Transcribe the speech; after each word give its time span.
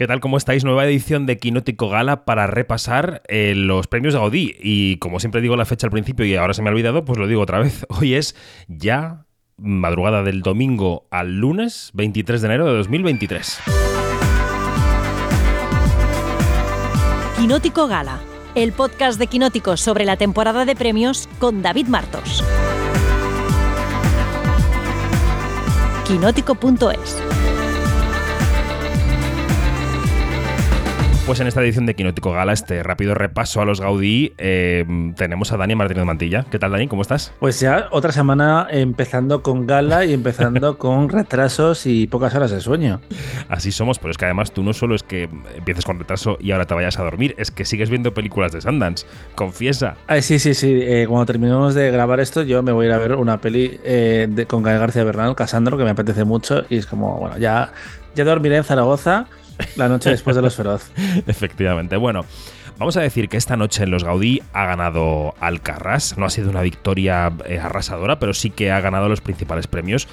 ¿Qué 0.00 0.06
tal? 0.06 0.20
¿Cómo 0.20 0.38
estáis? 0.38 0.64
Nueva 0.64 0.86
edición 0.86 1.26
de 1.26 1.36
Quinótico 1.36 1.90
Gala 1.90 2.24
para 2.24 2.46
repasar 2.46 3.20
eh, 3.28 3.52
los 3.54 3.86
premios 3.86 4.14
de 4.14 4.20
Gaudí. 4.20 4.56
Y 4.58 4.96
como 4.96 5.20
siempre 5.20 5.42
digo 5.42 5.56
la 5.56 5.66
fecha 5.66 5.88
al 5.88 5.90
principio 5.90 6.24
y 6.24 6.34
ahora 6.36 6.54
se 6.54 6.62
me 6.62 6.70
ha 6.70 6.72
olvidado, 6.72 7.04
pues 7.04 7.18
lo 7.18 7.26
digo 7.26 7.42
otra 7.42 7.58
vez. 7.58 7.84
Hoy 7.90 8.14
es 8.14 8.34
ya 8.66 9.26
madrugada 9.58 10.22
del 10.22 10.40
domingo 10.40 11.06
al 11.10 11.36
lunes 11.36 11.90
23 11.92 12.40
de 12.40 12.46
enero 12.46 12.64
de 12.64 12.78
2023. 12.78 13.60
Quinótico 17.36 17.86
Gala, 17.86 18.20
el 18.54 18.72
podcast 18.72 19.18
de 19.18 19.26
Quinótico 19.26 19.76
sobre 19.76 20.06
la 20.06 20.16
temporada 20.16 20.64
de 20.64 20.76
premios 20.76 21.28
con 21.38 21.60
David 21.60 21.88
Martos. 21.88 22.42
Quinótico.es 26.06 27.22
Pues 31.30 31.38
en 31.38 31.46
esta 31.46 31.62
edición 31.62 31.86
de 31.86 31.94
Quinótico 31.94 32.32
Gala, 32.32 32.52
este 32.52 32.82
rápido 32.82 33.14
repaso 33.14 33.60
a 33.60 33.64
los 33.64 33.80
Gaudí, 33.80 34.34
eh, 34.36 34.84
tenemos 35.16 35.52
a 35.52 35.56
Dani 35.56 35.76
Martínez 35.76 36.04
Mantilla. 36.04 36.44
¿Qué 36.50 36.58
tal, 36.58 36.72
Dani? 36.72 36.88
¿Cómo 36.88 37.02
estás? 37.02 37.32
Pues 37.38 37.60
ya 37.60 37.86
otra 37.92 38.10
semana 38.10 38.66
empezando 38.68 39.40
con 39.40 39.64
gala 39.64 40.04
y 40.04 40.12
empezando 40.12 40.76
con 40.78 41.08
retrasos 41.08 41.86
y 41.86 42.08
pocas 42.08 42.34
horas 42.34 42.50
de 42.50 42.60
sueño. 42.60 43.00
Así 43.48 43.70
somos, 43.70 44.00
pero 44.00 44.10
es 44.10 44.18
que 44.18 44.24
además 44.24 44.50
tú 44.50 44.64
no 44.64 44.72
solo 44.72 44.96
es 44.96 45.04
que 45.04 45.28
empieces 45.54 45.84
con 45.84 46.00
retraso 46.00 46.36
y 46.40 46.50
ahora 46.50 46.64
te 46.64 46.74
vayas 46.74 46.98
a 46.98 47.04
dormir, 47.04 47.36
es 47.38 47.52
que 47.52 47.64
sigues 47.64 47.90
viendo 47.90 48.12
películas 48.12 48.50
de 48.50 48.60
Sundance. 48.60 49.06
Confiesa. 49.36 49.94
Ay, 50.08 50.22
sí, 50.22 50.40
sí, 50.40 50.52
sí. 50.52 50.80
Eh, 50.82 51.06
cuando 51.08 51.26
terminemos 51.26 51.76
de 51.76 51.92
grabar 51.92 52.18
esto, 52.18 52.42
yo 52.42 52.64
me 52.64 52.72
voy 52.72 52.86
a 52.86 52.88
ir 52.88 52.94
a 52.94 52.98
ver 52.98 53.14
una 53.14 53.40
peli 53.40 53.78
eh, 53.84 54.26
de, 54.28 54.46
con 54.46 54.64
Gael 54.64 54.80
García 54.80 55.04
Bernal, 55.04 55.36
Casandro, 55.36 55.78
que 55.78 55.84
me 55.84 55.90
apetece 55.90 56.24
mucho 56.24 56.64
y 56.68 56.78
es 56.78 56.86
como, 56.86 57.18
bueno, 57.18 57.38
ya, 57.38 57.72
ya 58.16 58.24
dormiré 58.24 58.56
en 58.56 58.64
Zaragoza 58.64 59.28
la 59.76 59.88
noche 59.88 60.10
después 60.10 60.36
de 60.36 60.42
los 60.42 60.54
feroz. 60.54 60.90
Efectivamente. 61.26 61.96
Bueno. 61.96 62.24
Vamos 62.78 62.96
a 62.96 63.02
decir 63.02 63.28
que 63.28 63.36
esta 63.36 63.58
noche 63.58 63.82
en 63.82 63.90
los 63.90 64.04
Gaudí 64.04 64.40
ha 64.54 64.64
ganado 64.64 65.34
Alcarrás. 65.38 66.16
No 66.16 66.24
ha 66.24 66.30
sido 66.30 66.48
una 66.48 66.62
victoria 66.62 67.30
eh, 67.44 67.58
arrasadora, 67.58 68.18
pero 68.18 68.32
sí 68.32 68.48
que 68.48 68.72
ha 68.72 68.80
ganado 68.80 69.06
los 69.06 69.20
principales 69.20 69.66
premios. 69.66 70.08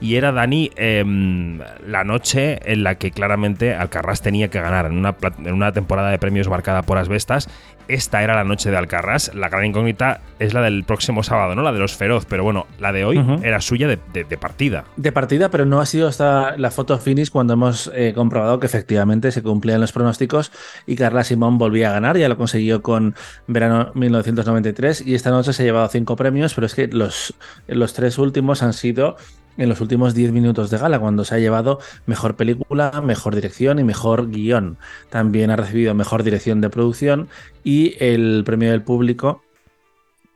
Y 0.00 0.14
era, 0.14 0.30
Dani, 0.30 0.70
em, 0.76 1.58
la 1.86 2.04
noche 2.04 2.60
en 2.70 2.84
la 2.84 2.96
que 2.96 3.10
claramente 3.10 3.74
Alcarrás 3.74 4.22
tenía 4.22 4.46
que 4.48 4.60
ganar. 4.60 4.86
En 4.86 4.98
una, 4.98 5.16
en 5.38 5.52
una 5.52 5.72
temporada 5.72 6.10
de 6.10 6.18
premios 6.18 6.48
marcada 6.48 6.82
por 6.82 6.98
Asbestas 6.98 7.48
esta 7.88 8.22
era 8.22 8.34
la 8.34 8.44
noche 8.44 8.70
de 8.70 8.76
Alcarrás. 8.76 9.34
La 9.34 9.48
gran 9.48 9.64
incógnita 9.64 10.20
es 10.38 10.54
la 10.54 10.62
del 10.62 10.84
próximo 10.84 11.22
sábado, 11.22 11.54
¿no? 11.54 11.62
La 11.62 11.72
de 11.72 11.78
los 11.78 11.96
feroz, 11.96 12.26
pero 12.28 12.44
bueno, 12.44 12.66
la 12.78 12.92
de 12.92 13.04
hoy 13.04 13.24
era 13.42 13.60
suya 13.60 13.88
de, 13.88 13.96
partida. 14.36 14.84
De 14.96 15.12
partida, 15.12 15.50
pero 15.50 15.64
no 15.64 15.80
ha 15.80 15.86
sido 15.86 16.08
hasta 16.08 16.56
la 16.56 16.70
foto 16.70 16.98
finish 16.98 17.30
cuando 17.30 17.54
hemos 17.54 17.90
eh, 17.94 18.12
comprobado 18.14 18.58
que 18.60 18.66
efectivamente 18.66 19.32
se 19.32 19.42
cumplían 19.42 19.80
los 19.80 19.92
pronósticos 19.92 20.52
y 20.86 20.96
Carla 20.96 21.24
Simón 21.24 21.58
volvía 21.58 21.90
a 21.90 21.92
ganar. 21.92 22.16
Ya 22.16 22.28
lo 22.28 22.36
consiguió 22.36 22.82
con 22.82 23.14
verano 23.46 23.90
1993 23.94 25.06
y 25.06 25.14
esta 25.14 25.30
noche 25.30 25.52
se 25.52 25.62
ha 25.62 25.66
llevado 25.66 25.88
cinco 25.88 26.16
premios, 26.16 26.54
pero 26.54 26.66
es 26.66 26.74
que 26.74 26.88
los, 26.88 27.34
los 27.66 27.94
tres 27.94 28.18
últimos 28.18 28.62
han 28.62 28.72
sido 28.72 29.16
en 29.56 29.68
los 29.68 29.80
últimos 29.80 30.14
10 30.14 30.32
minutos 30.32 30.70
de 30.70 30.78
gala, 30.78 30.98
cuando 30.98 31.24
se 31.24 31.34
ha 31.34 31.38
llevado 31.38 31.78
mejor 32.06 32.36
película, 32.36 33.02
mejor 33.02 33.34
dirección 33.34 33.78
y 33.78 33.84
mejor 33.84 34.30
guion. 34.30 34.78
También 35.10 35.50
ha 35.50 35.56
recibido 35.56 35.94
mejor 35.94 36.22
dirección 36.22 36.60
de 36.60 36.70
producción 36.70 37.28
y 37.62 37.96
el 37.98 38.42
premio 38.44 38.70
del 38.70 38.82
público 38.82 39.42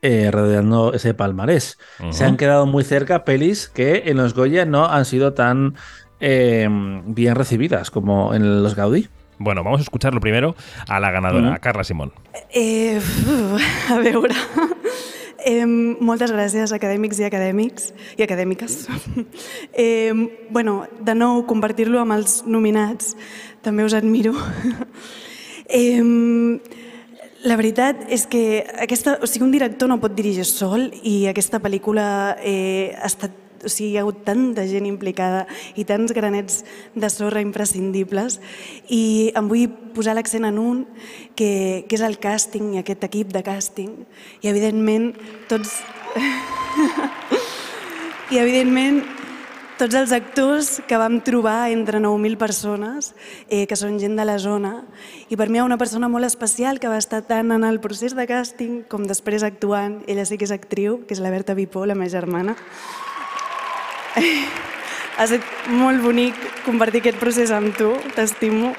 eh, 0.01 0.31
rodeando 0.31 0.93
ese 0.93 1.13
palmarés. 1.15 1.79
Se 2.11 2.25
han 2.25 2.37
quedado 2.37 2.67
muy 2.67 2.85
cerca 2.85 3.25
pelis 3.25 3.69
que 3.69 4.05
en 4.07 4.17
los 4.17 4.35
Goya 4.35 4.65
no 4.65 4.87
han 4.87 5.05
sido 5.05 5.35
tan 5.35 5.75
eh, 6.21 6.69
bien 7.05 7.35
recibidas 7.35 7.91
como 7.91 8.33
en 8.35 8.63
los 8.63 8.77
Gaudí. 8.77 9.09
Bueno, 9.39 9.63
vamos 9.63 9.81
a 9.81 9.83
escucharlo 9.83 10.21
primero 10.21 10.57
a 10.89 10.99
la 10.99 11.11
ganadora, 11.11 11.55
a 11.55 11.59
Carla 11.59 11.85
Simón. 11.85 12.13
Eh, 12.51 13.01
a 13.91 13.99
ver, 13.99 14.19
Eh, 15.49 15.65
moltes 15.65 16.29
gràcies, 16.35 16.75
acadèmics 16.77 17.23
i 17.23 17.25
acadèmics 17.25 17.93
i 18.19 18.25
acadèmiques. 18.27 18.75
eh, 19.73 20.13
bueno, 20.51 20.83
de 21.01 21.15
nou, 21.17 21.47
compartir-lo 21.49 22.03
amb 22.03 22.19
els 22.19 22.43
nominats, 22.45 23.15
també 23.65 23.87
us 23.87 23.97
admiro. 23.97 24.35
eh, 25.81 26.05
la 27.49 27.57
veritat 27.57 28.05
és 28.13 28.27
que 28.29 28.67
aquesta, 28.77 29.17
o 29.23 29.31
sigui, 29.31 29.47
un 29.47 29.55
director 29.55 29.89
no 29.89 30.01
pot 30.03 30.13
dirigir 30.13 30.45
sol 30.45 30.91
i 31.01 31.23
aquesta 31.31 31.63
pel·lícula 31.65 32.37
eh, 32.45 32.93
ha 32.99 33.09
estat 33.09 33.48
o 33.65 33.71
sigui, 33.71 33.93
hi 33.93 33.99
ha 33.99 34.05
hagut 34.05 34.23
tanta 34.27 34.67
gent 34.69 34.87
implicada 34.89 35.47
i 35.77 35.85
tants 35.89 36.15
granets 36.17 36.63
de 36.95 37.11
sorra 37.11 37.43
imprescindibles 37.45 38.41
i 38.89 39.33
em 39.39 39.51
vull 39.51 39.69
posar 39.97 40.17
l'accent 40.19 40.47
en 40.49 40.59
un 40.63 40.85
que, 41.35 41.85
que 41.89 41.99
és 41.99 42.05
el 42.07 42.19
càsting 42.23 42.75
i 42.75 42.83
aquest 42.83 43.05
equip 43.09 43.33
de 43.35 43.45
càsting 43.47 43.95
i 44.43 44.51
evidentment 44.51 45.13
tots 45.51 45.81
i 48.33 48.39
evidentment 48.39 49.03
tots 49.79 49.95
els 49.95 50.11
actors 50.11 50.81
que 50.91 50.99
vam 50.99 51.21
trobar 51.23 51.71
entre 51.71 52.01
9.000 52.03 52.35
persones, 52.37 53.13
eh, 53.47 53.63
que 53.71 53.77
són 53.79 54.01
gent 54.03 54.19
de 54.19 54.25
la 54.27 54.35
zona, 54.43 54.83
i 55.31 55.39
per 55.39 55.47
mi 55.49 55.59
hi 55.59 55.63
ha 55.63 55.69
una 55.69 55.79
persona 55.79 56.11
molt 56.11 56.27
especial 56.27 56.83
que 56.83 56.91
va 56.91 56.99
estar 56.99 57.23
tant 57.31 57.55
en 57.55 57.63
el 57.63 57.79
procés 57.79 58.17
de 58.19 58.27
càsting 58.27 58.83
com 58.91 59.07
després 59.07 59.47
actuant. 59.47 60.01
Ella 60.11 60.27
sí 60.27 60.37
que 60.37 60.51
és 60.51 60.55
actriu, 60.55 61.05
que 61.07 61.15
és 61.15 61.23
la 61.23 61.31
Berta 61.31 61.55
Vipó, 61.55 61.87
la 61.87 61.95
meva 61.95 62.11
germana. 62.11 62.59
Ha 65.19 65.27
estat 65.27 65.43
molt 65.75 66.03
bonic 66.05 66.37
compartir 66.63 67.01
aquest 67.03 67.19
procés 67.19 67.51
amb 67.51 67.75
tu, 67.75 67.91
t'estimo. 68.15 68.75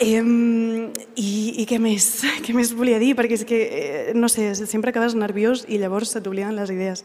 I, 0.00 1.30
I 1.60 1.66
què 1.68 1.78
més? 1.82 2.06
Què 2.44 2.54
més 2.56 2.72
volia 2.76 2.98
dir? 3.02 3.12
Perquè 3.18 3.36
és 3.36 3.44
que, 3.48 3.60
eh, 3.60 4.12
no 4.16 4.30
sé, 4.32 4.54
sempre 4.64 4.94
acabes 4.94 5.16
nerviós 5.18 5.66
i 5.68 5.78
llavors 5.82 6.14
se 6.14 6.22
t'obliden 6.24 6.56
les 6.56 6.72
idees. 6.72 7.04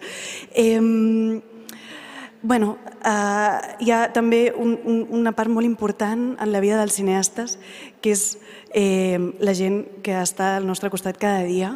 Eh, 0.56 0.80
bueno, 2.42 2.78
eh, 3.04 3.76
hi 3.84 3.92
ha 3.92 4.06
també 4.16 4.54
un, 4.56 4.78
una 5.12 5.34
part 5.36 5.52
molt 5.52 5.68
important 5.68 6.38
en 6.40 6.54
la 6.54 6.64
vida 6.64 6.80
dels 6.80 6.96
cineastes, 6.96 7.58
que 8.00 8.16
és 8.16 8.38
eh, 8.72 9.20
la 9.44 9.54
gent 9.54 9.84
que 10.06 10.16
està 10.22 10.56
al 10.58 10.68
nostre 10.68 10.90
costat 10.90 11.20
cada 11.20 11.44
dia 11.44 11.76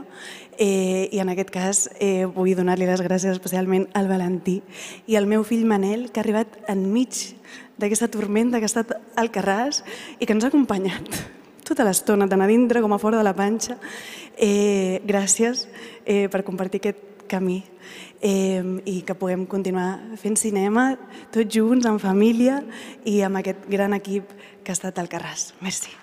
Eh, 0.58 1.10
I 1.12 1.20
en 1.24 1.32
aquest 1.34 1.52
cas 1.54 1.84
eh, 2.00 2.26
vull 2.26 2.54
donar-li 2.58 2.88
les 2.90 3.02
gràcies 3.02 3.34
especialment 3.34 3.88
al 3.98 4.10
Valentí 4.12 4.60
i 5.08 5.18
al 5.18 5.26
meu 5.30 5.46
fill 5.48 5.66
Manel, 5.66 6.10
que 6.12 6.22
ha 6.22 6.26
arribat 6.26 6.60
enmig 6.70 7.36
d'aquesta 7.82 8.10
tormenta 8.14 8.60
que 8.60 8.68
ha 8.68 8.72
estat 8.72 8.94
al 9.18 9.32
Carràs 9.34 9.82
i 10.20 10.28
que 10.28 10.36
ens 10.36 10.46
ha 10.46 10.52
acompanyat 10.54 11.10
tota 11.64 11.86
l'estona, 11.88 12.28
tant 12.30 12.44
a 12.44 12.50
dintre 12.50 12.84
com 12.84 12.94
a 12.94 13.00
fora 13.00 13.18
de 13.18 13.26
la 13.26 13.36
panxa. 13.36 13.78
Eh, 14.38 15.02
gràcies 15.08 15.68
eh, 16.06 16.28
per 16.30 16.44
compartir 16.44 16.82
aquest 16.82 17.28
camí 17.32 17.62
eh, 18.22 18.62
i 18.86 19.02
que 19.08 19.16
puguem 19.18 19.48
continuar 19.50 20.18
fent 20.20 20.38
cinema 20.40 20.92
tots 21.34 21.50
junts, 21.56 21.88
en 21.88 22.00
família 22.04 22.62
i 23.10 23.22
amb 23.26 23.42
aquest 23.42 23.68
gran 23.72 23.96
equip 23.98 24.32
que 24.64 24.74
ha 24.74 24.80
estat 24.80 25.00
al 25.00 25.12
Carràs. 25.12 25.54
Merci. 25.62 26.03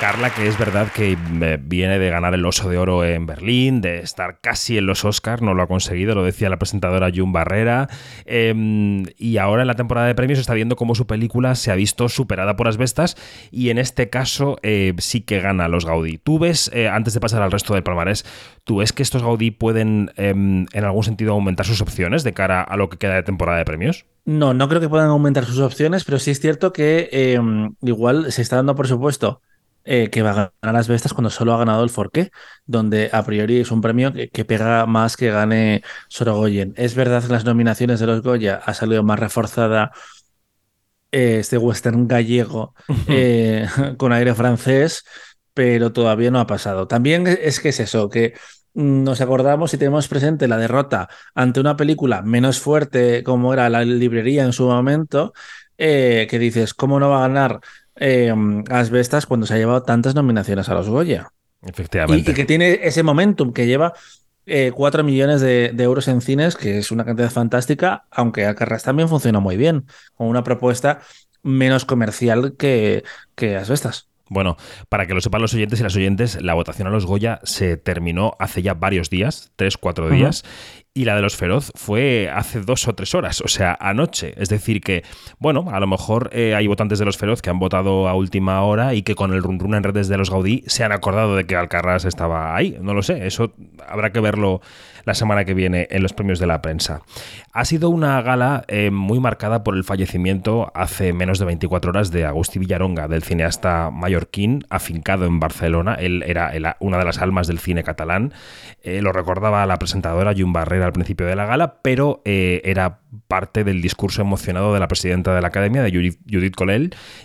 Carla, 0.00 0.28
que 0.28 0.46
es 0.46 0.58
verdad 0.58 0.92
que 0.92 1.12
eh, 1.12 1.58
viene 1.62 1.98
de 1.98 2.10
ganar 2.10 2.34
el 2.34 2.44
Oso 2.44 2.68
de 2.68 2.76
Oro 2.76 3.02
en 3.02 3.24
Berlín, 3.24 3.80
de 3.80 4.00
estar 4.00 4.40
casi 4.42 4.76
en 4.76 4.84
los 4.84 5.06
Oscars, 5.06 5.40
no 5.40 5.54
lo 5.54 5.62
ha 5.62 5.66
conseguido, 5.66 6.14
lo 6.14 6.22
decía 6.22 6.50
la 6.50 6.58
presentadora 6.58 7.10
June 7.14 7.32
Barrera, 7.32 7.88
em, 8.26 9.04
y 9.16 9.38
ahora 9.38 9.62
en 9.62 9.68
la 9.68 9.74
temporada 9.74 10.06
de 10.06 10.14
premios 10.14 10.38
está 10.38 10.52
viendo 10.52 10.76
cómo 10.76 10.94
su 10.94 11.06
película 11.06 11.54
se 11.54 11.70
ha 11.70 11.74
visto 11.76 12.10
superada 12.10 12.56
por 12.56 12.68
Asbestas 12.68 13.16
y 13.50 13.70
en 13.70 13.78
este 13.78 14.10
caso 14.10 14.58
eh, 14.62 14.92
sí 14.98 15.22
que 15.22 15.40
gana 15.40 15.66
los 15.66 15.86
Gaudí. 15.86 16.18
¿Tú 16.18 16.38
ves, 16.38 16.70
eh, 16.74 16.88
antes 16.88 17.14
de 17.14 17.20
pasar 17.20 17.40
al 17.40 17.50
resto 17.50 17.72
del 17.72 17.82
palmarés, 17.82 18.26
tú 18.64 18.78
ves 18.78 18.92
que 18.92 19.02
estos 19.02 19.22
Gaudí 19.22 19.50
pueden 19.50 20.12
em, 20.16 20.66
en 20.72 20.84
algún 20.84 21.04
sentido 21.04 21.32
aumentar 21.32 21.64
sus 21.64 21.80
opciones 21.80 22.22
de 22.22 22.34
cara 22.34 22.60
a 22.60 22.76
lo 22.76 22.90
que 22.90 22.98
queda 22.98 23.14
de 23.14 23.22
temporada 23.22 23.58
de 23.58 23.64
premios? 23.64 24.04
No, 24.26 24.52
no 24.52 24.68
creo 24.68 24.80
que 24.82 24.90
puedan 24.90 25.08
aumentar 25.08 25.46
sus 25.46 25.60
opciones, 25.60 26.04
pero 26.04 26.18
sí 26.18 26.32
es 26.32 26.40
cierto 26.40 26.74
que 26.74 27.08
em, 27.12 27.76
igual 27.80 28.30
se 28.30 28.42
está 28.42 28.56
dando 28.56 28.74
por 28.74 28.88
supuesto 28.88 29.40
eh, 29.88 30.10
que 30.10 30.20
va 30.20 30.30
a 30.30 30.34
ganar 30.34 30.74
las 30.74 30.88
bestas 30.88 31.14
cuando 31.14 31.30
solo 31.30 31.54
ha 31.54 31.58
ganado 31.58 31.84
el 31.84 31.90
Forqué, 31.90 32.32
donde 32.66 33.08
a 33.12 33.24
priori 33.24 33.60
es 33.60 33.70
un 33.70 33.80
premio 33.80 34.12
que, 34.12 34.44
pega 34.44 34.84
más 34.84 35.16
que 35.16 35.30
gane 35.30 35.84
Sorogoyen. 36.08 36.74
Es 36.76 36.96
verdad 36.96 37.22
que 37.22 37.32
las 37.32 37.44
nominaciones 37.44 38.00
de 38.00 38.06
los 38.06 38.20
Goya 38.20 38.60
ha 38.64 38.74
salido 38.74 39.04
más 39.04 39.20
reforzada 39.20 39.92
eh, 41.12 41.38
este 41.38 41.56
western 41.56 42.08
gallego 42.08 42.74
eh, 43.08 43.68
con 43.96 44.12
aire 44.12 44.34
francés, 44.34 45.04
pero 45.54 45.92
todavía 45.92 46.32
no 46.32 46.40
ha 46.40 46.48
pasado. 46.48 46.88
También 46.88 47.28
es 47.28 47.60
que 47.60 47.68
es 47.68 47.78
eso, 47.78 48.10
que 48.10 48.34
nos 48.74 49.20
acordamos 49.20 49.72
y 49.72 49.78
tenemos 49.78 50.08
presente 50.08 50.48
la 50.48 50.58
derrota 50.58 51.08
ante 51.32 51.60
una 51.60 51.76
película 51.76 52.22
menos 52.22 52.58
fuerte 52.58 53.22
como 53.22 53.52
era 53.52 53.70
la 53.70 53.84
librería 53.84 54.42
en 54.42 54.52
su 54.52 54.66
momento, 54.66 55.32
que 55.76 56.38
dices, 56.40 56.74
¿cómo 56.74 56.98
no 56.98 57.10
va 57.10 57.18
a 57.24 57.28
ganar 57.28 57.60
eh, 57.96 58.34
Asbestas 58.70 59.26
cuando 59.26 59.46
se 59.46 59.54
ha 59.54 59.58
llevado 59.58 59.82
tantas 59.82 60.14
nominaciones 60.14 60.68
a 60.68 60.74
los 60.74 60.88
Goya. 60.88 61.30
Efectivamente. 61.62 62.30
Y, 62.30 62.34
que 62.34 62.44
tiene 62.44 62.80
ese 62.82 63.02
momentum 63.02 63.52
que 63.52 63.66
lleva 63.66 63.94
eh, 64.46 64.72
4 64.74 65.02
millones 65.02 65.40
de, 65.40 65.72
de, 65.74 65.84
euros 65.84 66.06
en 66.08 66.20
cines, 66.20 66.56
que 66.56 66.78
es 66.78 66.90
una 66.90 67.04
cantidad 67.04 67.30
fantástica, 67.30 68.04
aunque 68.10 68.46
Alcarrás 68.46 68.84
también 68.84 69.08
funciona 69.08 69.40
muy 69.40 69.56
bien, 69.56 69.86
con 70.14 70.28
una 70.28 70.44
propuesta 70.44 71.00
menos 71.42 71.84
comercial 71.84 72.54
que, 72.56 73.04
que 73.34 73.56
Asbestas. 73.56 74.08
Bueno, 74.28 74.56
para 74.88 75.06
que 75.06 75.14
lo 75.14 75.20
sepan 75.20 75.40
los 75.40 75.54
oyentes 75.54 75.78
y 75.78 75.82
las 75.84 75.94
oyentes, 75.94 76.42
la 76.42 76.54
votación 76.54 76.88
a 76.88 76.90
los 76.90 77.06
Goya 77.06 77.40
se 77.44 77.76
terminó 77.76 78.32
hace 78.40 78.60
ya 78.60 78.74
varios 78.74 79.08
días, 79.08 79.52
tres, 79.54 79.76
cuatro 79.76 80.10
días, 80.10 80.42
uh 80.42 80.46
-huh. 80.46 80.84
y 80.94 81.04
la 81.04 81.14
de 81.14 81.22
los 81.22 81.36
Feroz 81.36 81.70
fue 81.76 82.28
hace 82.34 82.60
dos 82.60 82.88
o 82.88 82.94
tres 82.94 83.14
horas, 83.14 83.40
o 83.40 83.48
sea, 83.48 83.76
anoche. 83.78 84.34
Es 84.36 84.48
decir, 84.48 84.80
que, 84.80 85.04
bueno, 85.38 85.66
a 85.70 85.78
lo 85.78 85.86
mejor 85.86 86.30
eh, 86.32 86.56
hay 86.56 86.66
votantes 86.66 86.98
de 86.98 87.04
los 87.04 87.16
Feroz 87.16 87.40
que 87.40 87.50
han 87.50 87.60
votado 87.60 88.08
a 88.08 88.14
última 88.14 88.60
hora 88.62 88.94
y 88.94 89.02
que 89.02 89.14
con 89.14 89.32
el 89.32 89.42
run 89.44 89.60
run 89.60 89.74
en 89.74 89.84
redes 89.84 90.08
de 90.08 90.18
los 90.18 90.30
Gaudí 90.30 90.64
se 90.66 90.82
han 90.82 90.90
acordado 90.90 91.36
de 91.36 91.44
que 91.44 91.54
Alcarrás 91.54 92.04
estaba 92.04 92.56
ahí. 92.56 92.76
No 92.80 92.94
lo 92.94 93.02
sé, 93.02 93.28
eso 93.28 93.54
habrá 93.86 94.10
que 94.10 94.18
verlo 94.20 94.60
la 95.06 95.14
semana 95.14 95.44
que 95.44 95.54
viene 95.54 95.86
en 95.90 96.02
los 96.02 96.12
premios 96.12 96.38
de 96.38 96.46
la 96.46 96.60
prensa. 96.60 97.00
Ha 97.52 97.64
sido 97.64 97.88
una 97.88 98.20
gala 98.20 98.64
eh, 98.68 98.90
muy 98.90 99.20
marcada 99.20 99.62
por 99.64 99.76
el 99.76 99.84
fallecimiento 99.84 100.70
hace 100.74 101.12
menos 101.12 101.38
de 101.38 101.46
24 101.46 101.90
horas 101.90 102.10
de 102.10 102.26
Agustí 102.26 102.58
Villaronga, 102.58 103.08
del 103.08 103.22
cineasta 103.22 103.90
mallorquín 103.90 104.66
afincado 104.68 105.24
en 105.24 105.38
Barcelona. 105.40 105.94
Él 105.94 106.24
era 106.26 106.52
una 106.80 106.98
de 106.98 107.04
las 107.04 107.18
almas 107.18 107.46
del 107.46 107.60
cine 107.60 107.84
catalán. 107.84 108.34
Eh, 108.82 109.00
lo 109.00 109.12
recordaba 109.12 109.64
la 109.64 109.78
presentadora 109.78 110.34
Jun 110.36 110.52
Barrera 110.52 110.86
al 110.86 110.92
principio 110.92 111.24
de 111.24 111.36
la 111.36 111.46
gala, 111.46 111.76
pero 111.82 112.20
eh, 112.24 112.60
era 112.64 112.98
parte 113.28 113.62
del 113.62 113.80
discurso 113.80 114.22
emocionado 114.22 114.74
de 114.74 114.80
la 114.80 114.88
presidenta 114.88 115.34
de 115.34 115.40
la 115.40 115.48
Academia, 115.48 115.82
de 115.82 115.92
Judith, 115.92 116.18
Judith 116.28 116.56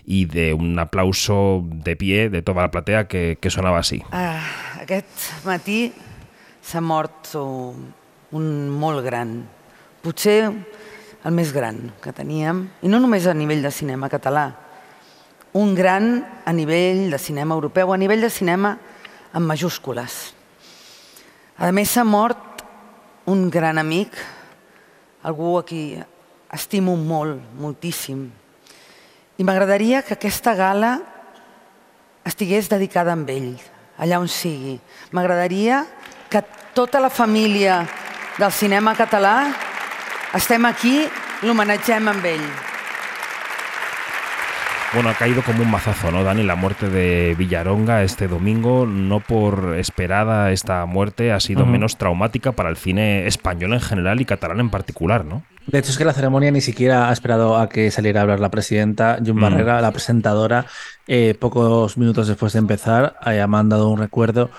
y 0.06 0.26
de 0.26 0.54
un 0.54 0.78
aplauso 0.78 1.66
de 1.66 1.96
pie 1.96 2.30
de 2.30 2.44
toda 2.44 2.62
la 2.62 2.72
platea 2.72 3.08
que, 3.08 3.40
que 3.42 3.50
sonaba 3.50 3.80
así. 3.80 4.04
Ah, 4.12 4.40
aquest 4.82 5.08
matí 5.46 5.92
s'ha 6.62 6.82
mort 6.82 7.34
un 7.36 8.46
molt 8.70 9.04
gran, 9.06 9.42
potser 10.02 10.40
el 11.22 11.34
més 11.36 11.52
gran 11.54 11.92
que 12.02 12.14
teníem, 12.16 12.66
i 12.82 12.90
no 12.90 13.00
només 13.02 13.28
a 13.28 13.36
nivell 13.38 13.62
de 13.66 13.72
cinema 13.74 14.10
català, 14.10 14.50
un 15.54 15.76
gran 15.76 16.22
a 16.46 16.54
nivell 16.56 17.10
de 17.12 17.20
cinema 17.20 17.56
europeu, 17.58 17.92
a 17.92 18.00
nivell 18.00 18.22
de 18.24 18.30
cinema 18.32 18.78
en 19.34 19.44
majúscules. 19.44 20.34
A 21.58 21.72
més, 21.76 21.92
s'ha 21.92 22.06
mort 22.08 22.64
un 23.30 23.50
gran 23.52 23.78
amic, 23.78 24.16
algú 25.24 25.58
a 25.60 25.66
qui 25.68 26.00
estimo 26.52 26.96
molt, 26.98 27.42
moltíssim. 27.60 28.24
I 29.38 29.44
m'agradaria 29.46 30.02
que 30.02 30.16
aquesta 30.16 30.56
gala 30.56 30.96
estigués 32.26 32.70
dedicada 32.70 33.14
a 33.14 33.20
ell, 33.30 33.56
allà 33.98 34.20
on 34.20 34.28
sigui. 34.28 34.80
M'agradaria 35.12 35.86
tota 36.74 37.00
la 37.00 37.10
família 37.10 37.86
del 38.40 38.52
cinema 38.52 38.96
català 38.96 39.36
estem 40.36 40.66
aquí, 40.66 41.04
l'homenatgem 41.44 42.08
amb 42.08 42.26
ell. 42.26 42.46
Bueno, 44.94 45.10
ha 45.10 45.14
caído 45.14 45.42
como 45.42 45.64
un 45.64 45.72
mazazo, 45.72 46.12
¿no, 46.12 46.24
Dani? 46.24 46.44
La 46.44 46.56
muerte 46.56 46.90
de 46.90 47.34
Villaronga 47.38 48.04
este 48.04 48.28
domingo, 48.28 48.86
no 48.86 49.22
por 49.22 49.78
esperada 49.78 50.52
esta 50.52 50.86
muerte, 50.86 51.32
ha 51.32 51.40
sido 51.40 51.64
uh 51.64 51.66
-huh. 51.66 51.72
menos 51.72 51.98
traumática 51.98 52.52
para 52.52 52.70
el 52.70 52.76
cine 52.76 53.26
español 53.26 53.74
en 53.74 53.80
general 53.80 54.20
y 54.20 54.26
catalán 54.26 54.60
en 54.60 54.70
particular, 54.70 55.24
¿no? 55.24 55.44
De 55.68 55.80
hecho, 55.80 55.92
es 55.92 55.98
que 55.98 56.04
la 56.04 56.14
ceremonia 56.14 56.52
ni 56.52 56.60
siquiera 56.60 57.10
ha 57.10 57.14
esperado 57.14 57.58
a 57.58 57.70
que 57.70 57.90
saliera 57.90 58.20
a 58.20 58.24
hablar 58.24 58.42
la 58.42 58.50
presidenta, 58.50 59.18
Jun 59.26 59.38
mm. 59.38 59.42
Barrera, 59.42 59.82
la 59.82 59.92
presentadora, 59.92 60.66
eh, 61.08 61.36
pocos 61.40 61.98
minutos 61.98 62.28
después 62.28 62.52
de 62.54 62.60
empezar, 62.60 63.16
ha 63.22 63.48
mandado 63.48 63.90
un 63.90 64.00
recuerdo 64.00 64.50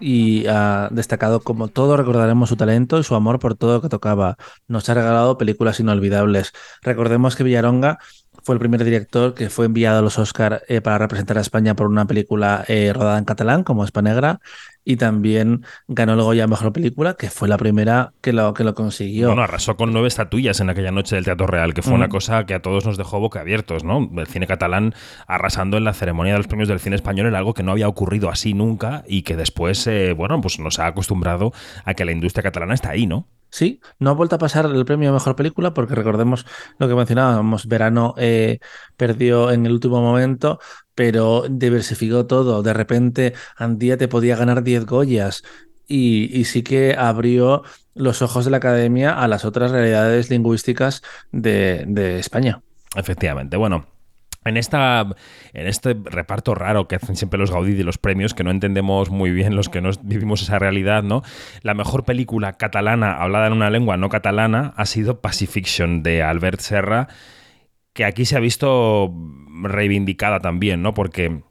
y 0.00 0.46
ha 0.46 0.88
destacado 0.90 1.40
como 1.40 1.68
todo 1.68 1.96
recordaremos 1.96 2.48
su 2.48 2.56
talento 2.56 2.98
y 2.98 3.04
su 3.04 3.14
amor 3.14 3.38
por 3.38 3.54
todo 3.54 3.74
lo 3.74 3.82
que 3.82 3.88
tocaba. 3.88 4.36
Nos 4.66 4.88
ha 4.88 4.94
regalado 4.94 5.38
películas 5.38 5.78
inolvidables. 5.80 6.52
Recordemos 6.82 7.36
que 7.36 7.44
Villaronga 7.44 7.98
fue 8.42 8.54
el 8.54 8.58
primer 8.58 8.84
director 8.84 9.34
que 9.34 9.50
fue 9.50 9.66
enviado 9.66 9.98
a 9.98 10.02
los 10.02 10.18
Oscar 10.18 10.62
eh, 10.68 10.80
para 10.80 10.98
representar 10.98 11.38
a 11.38 11.40
España 11.40 11.74
por 11.74 11.86
una 11.86 12.06
película 12.06 12.64
eh, 12.68 12.92
rodada 12.92 13.18
en 13.18 13.24
catalán 13.24 13.64
como 13.64 13.84
Negra 14.02 14.40
y 14.84 14.96
también 14.96 15.64
ganó 15.88 16.14
luego 16.14 16.32
ya 16.34 16.46
Mejor 16.46 16.72
Película, 16.72 17.14
que 17.14 17.28
fue 17.28 17.48
la 17.48 17.58
primera 17.58 18.12
que 18.20 18.32
lo, 18.32 18.54
que 18.54 18.64
lo 18.64 18.74
consiguió. 18.74 19.28
Bueno, 19.28 19.42
arrasó 19.42 19.76
con 19.76 19.92
nueve 19.92 20.08
estatuillas 20.08 20.60
en 20.60 20.70
aquella 20.70 20.90
noche 20.90 21.16
del 21.16 21.24
Teatro 21.24 21.46
Real, 21.46 21.74
que 21.74 21.82
fue 21.82 21.92
una 21.92 22.08
cosa 22.08 22.46
que 22.46 22.54
a 22.54 22.62
todos 22.62 22.86
nos 22.86 22.96
dejó 22.96 23.20
boca 23.20 23.40
abiertos, 23.40 23.84
¿no? 23.84 24.10
El 24.16 24.26
cine 24.26 24.46
catalán 24.46 24.94
arrasando 25.26 25.76
en 25.76 25.84
la 25.84 25.92
ceremonia 25.92 26.32
de 26.32 26.38
los 26.38 26.46
premios 26.46 26.68
del 26.68 26.80
cine 26.80 26.96
español 26.96 27.26
era 27.26 27.38
algo 27.38 27.54
que 27.54 27.62
no 27.62 27.72
había 27.72 27.88
ocurrido 27.88 28.30
así 28.30 28.54
nunca 28.54 29.04
y 29.06 29.22
que 29.22 29.36
después, 29.36 29.86
eh, 29.86 30.14
bueno, 30.14 30.40
pues 30.40 30.58
nos 30.58 30.78
ha 30.78 30.86
acostumbrado 30.86 31.52
a 31.84 31.94
que 31.94 32.04
la 32.04 32.12
industria 32.12 32.42
catalana 32.42 32.74
está 32.74 32.90
ahí, 32.90 33.06
¿no? 33.06 33.26
Sí, 33.50 33.80
no 33.98 34.10
ha 34.10 34.14
vuelto 34.14 34.36
a 34.36 34.38
pasar 34.38 34.66
el 34.66 34.84
premio 34.84 35.10
a 35.10 35.12
mejor 35.12 35.36
película 35.36 35.74
porque 35.74 35.94
recordemos 35.94 36.46
lo 36.78 36.88
que 36.88 36.94
mencionábamos, 36.94 37.66
Verano 37.66 38.14
eh, 38.16 38.60
perdió 38.96 39.50
en 39.50 39.66
el 39.66 39.72
último 39.72 40.00
momento, 40.00 40.60
pero 40.94 41.44
diversificó 41.50 42.26
todo. 42.26 42.62
De 42.62 42.72
repente, 42.72 43.34
Andía 43.56 43.96
te 43.96 44.08
podía 44.08 44.36
ganar 44.36 44.62
10 44.62 44.86
Goyas 44.86 45.42
y, 45.86 46.44
sí 46.44 46.62
que 46.62 46.94
abrió 46.96 47.62
los 47.94 48.22
ojos 48.22 48.44
de 48.44 48.52
la 48.52 48.58
academia 48.58 49.12
a 49.12 49.26
las 49.26 49.44
otras 49.44 49.72
realidades 49.72 50.30
lingüísticas 50.30 51.02
de, 51.32 51.84
de 51.88 52.20
España. 52.20 52.62
Efectivamente. 52.94 53.56
Bueno, 53.56 53.86
en, 54.44 54.56
esta, 54.56 55.06
en 55.52 55.66
este 55.66 55.94
reparto 56.04 56.54
raro 56.54 56.88
que 56.88 56.96
hacen 56.96 57.16
siempre 57.16 57.38
los 57.38 57.50
Gaudí 57.50 57.74
de 57.74 57.84
los 57.84 57.98
premios, 57.98 58.34
que 58.34 58.44
no 58.44 58.50
entendemos 58.50 59.10
muy 59.10 59.30
bien 59.30 59.54
los 59.54 59.68
que 59.68 59.80
no 59.80 59.90
vivimos 60.02 60.42
esa 60.42 60.58
realidad, 60.58 61.02
¿no? 61.02 61.22
La 61.62 61.74
mejor 61.74 62.04
película 62.04 62.54
catalana 62.54 63.20
hablada 63.20 63.46
en 63.48 63.52
una 63.52 63.70
lengua 63.70 63.96
no 63.96 64.08
catalana 64.08 64.72
ha 64.76 64.86
sido 64.86 65.20
Pacifiction 65.20 66.02
de 66.02 66.22
Albert 66.22 66.60
Serra, 66.60 67.08
que 67.92 68.04
aquí 68.04 68.24
se 68.24 68.36
ha 68.36 68.40
visto 68.40 69.12
reivindicada 69.62 70.40
también, 70.40 70.82
¿no? 70.82 70.94
Porque 70.94 71.42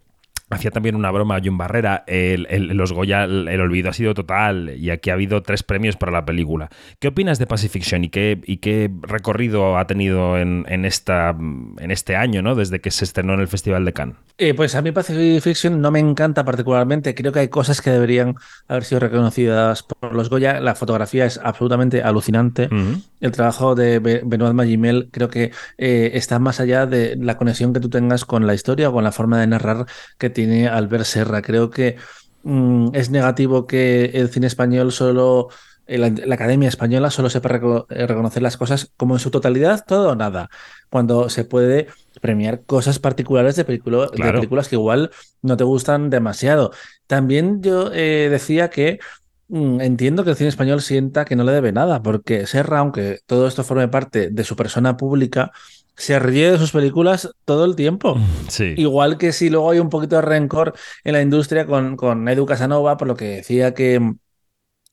hacía 0.50 0.72
también 0.72 0.96
una 0.96 1.12
broma 1.12 1.38
a 1.38 1.42
John 1.44 1.58
Barrera. 1.58 2.04
El, 2.08 2.48
el, 2.50 2.68
los 2.68 2.92
Goya, 2.92 3.24
el, 3.24 3.48
el, 3.48 3.62
olvido 3.62 3.90
ha 3.90 3.94
sido 3.94 4.14
total 4.14 4.76
y 4.78 4.90
aquí 4.90 5.10
ha 5.10 5.14
habido 5.14 5.42
tres 5.42 5.64
premios 5.64 5.96
para 5.96 6.12
la 6.12 6.26
película. 6.26 6.70
¿Qué 7.00 7.10
opinas 7.10 7.40
de 7.40 7.48
Pacifiction 7.48 8.04
y 8.04 8.10
qué, 8.10 8.40
y 8.46 8.58
qué 8.58 8.92
recorrido 9.02 9.78
ha 9.78 9.88
tenido 9.88 10.38
en, 10.38 10.66
en, 10.68 10.86
esta, 10.86 11.30
en 11.30 11.92
este 11.92 12.16
año, 12.16 12.42
¿no? 12.42 12.56
desde 12.56 12.80
que 12.80 12.92
se 12.92 13.06
estrenó 13.06 13.34
en 13.34 13.42
el 13.42 13.48
Festival 13.48 13.86
de 13.86 13.94
Cannes? 13.94 14.16
Eh, 14.38 14.54
pues 14.54 14.76
a 14.76 14.82
mí 14.82 14.92
Pacifiction 14.92 15.82
no 15.82 15.92
me 15.92 16.00
encanta 16.00 16.46
particularmente. 16.46 17.14
Creo 17.14 17.32
que 17.32 17.40
hay 17.40 17.50
cosas 17.50 17.82
que 17.82 17.90
deberían 17.90 18.36
haber 18.68 18.84
sido 18.86 19.00
reconocidas 19.00 19.84
por 19.84 20.14
los 20.14 20.30
Goya. 20.30 20.60
La 20.60 20.76
fotografía 20.76 21.26
es 21.26 21.40
absolutamente 21.44 22.02
alucinante. 22.02 22.70
Uh 22.72 22.76
-huh. 22.76 23.02
El 23.20 23.32
trabajo 23.32 23.76
de 23.76 24.00
Benoit 24.00 24.54
Magimel 24.54 25.10
creo 25.12 25.30
que 25.30 25.52
eh, 25.78 26.12
está 26.14 26.40
más 26.40 26.60
allá 26.60 26.86
de 26.86 27.18
la 27.18 27.38
conexión 27.38 27.74
que 27.74 27.80
tú 27.80 27.90
tengas 27.90 28.26
con 28.26 28.48
la 28.48 28.54
historia 28.54 28.90
o 28.90 28.94
con 28.94 29.04
la 29.04 29.12
forma 29.12 29.40
de 29.40 29.48
narrar 29.48 29.86
que 30.18 30.30
tiene 30.40 30.70
Albert 30.70 31.04
Serra. 31.04 31.42
Creo 31.42 31.70
que 31.70 31.98
mmm, 32.44 32.92
es 32.94 33.10
negativo 33.10 33.68
que 33.68 34.06
el 34.06 34.30
cine 34.30 34.48
español 34.48 34.94
solo, 34.94 35.50
la, 35.86 36.10
la, 36.10 36.36
Academia 36.36 36.70
Española 36.70 37.12
solo 37.12 37.30
sepa 37.30 37.50
reco 37.50 37.88
reconocer 37.90 38.42
las 38.42 38.56
cosas 38.56 38.94
como 38.96 39.16
en 39.16 39.20
su 39.20 39.32
totalidad, 39.32 39.84
todo 39.86 40.12
o 40.12 40.16
nada, 40.16 40.50
cuando 40.90 41.28
se 41.28 41.44
puede 41.44 41.88
premiar 42.22 42.64
cosas 42.64 43.00
particulares 43.00 43.58
de, 43.58 43.66
película, 43.66 44.08
claro. 44.14 44.32
de 44.32 44.38
películas 44.40 44.70
que 44.70 44.76
igual 44.76 45.12
no 45.42 45.58
te 45.58 45.66
gustan 45.66 46.10
demasiado. 46.10 46.72
También 47.06 47.62
yo 47.62 47.92
eh, 47.94 48.30
decía 48.32 48.70
que 48.70 49.00
mmm, 49.50 49.82
entiendo 49.82 50.24
que 50.24 50.30
el 50.30 50.38
cine 50.38 50.48
español 50.48 50.82
sienta 50.82 51.26
que 51.26 51.36
no 51.36 51.44
le 51.44 51.52
debe 51.52 51.74
nada, 51.74 52.02
porque 52.02 52.48
Serra, 52.48 52.80
aunque 52.80 53.20
todo 53.26 53.46
esto 53.46 53.66
forme 53.66 53.90
parte 53.90 54.30
de 54.30 54.44
su 54.46 54.56
persona 54.56 54.96
pública, 54.96 55.52
se 56.00 56.18
ríe 56.18 56.52
de 56.52 56.58
sus 56.58 56.72
películas 56.72 57.30
todo 57.44 57.66
el 57.66 57.76
tiempo. 57.76 58.18
Sí. 58.48 58.74
Igual 58.78 59.18
que 59.18 59.34
si 59.34 59.50
luego 59.50 59.72
hay 59.72 59.80
un 59.80 59.90
poquito 59.90 60.16
de 60.16 60.22
rencor 60.22 60.74
en 61.04 61.14
la 61.14 61.22
industria 61.22 61.66
con, 61.66 61.98
con 61.98 62.28
Edu 62.30 62.46
Casanova, 62.46 62.96
por 62.96 63.10
lo 63.10 63.18
que 63.18 63.26
decía 63.26 63.74
que, 63.74 64.14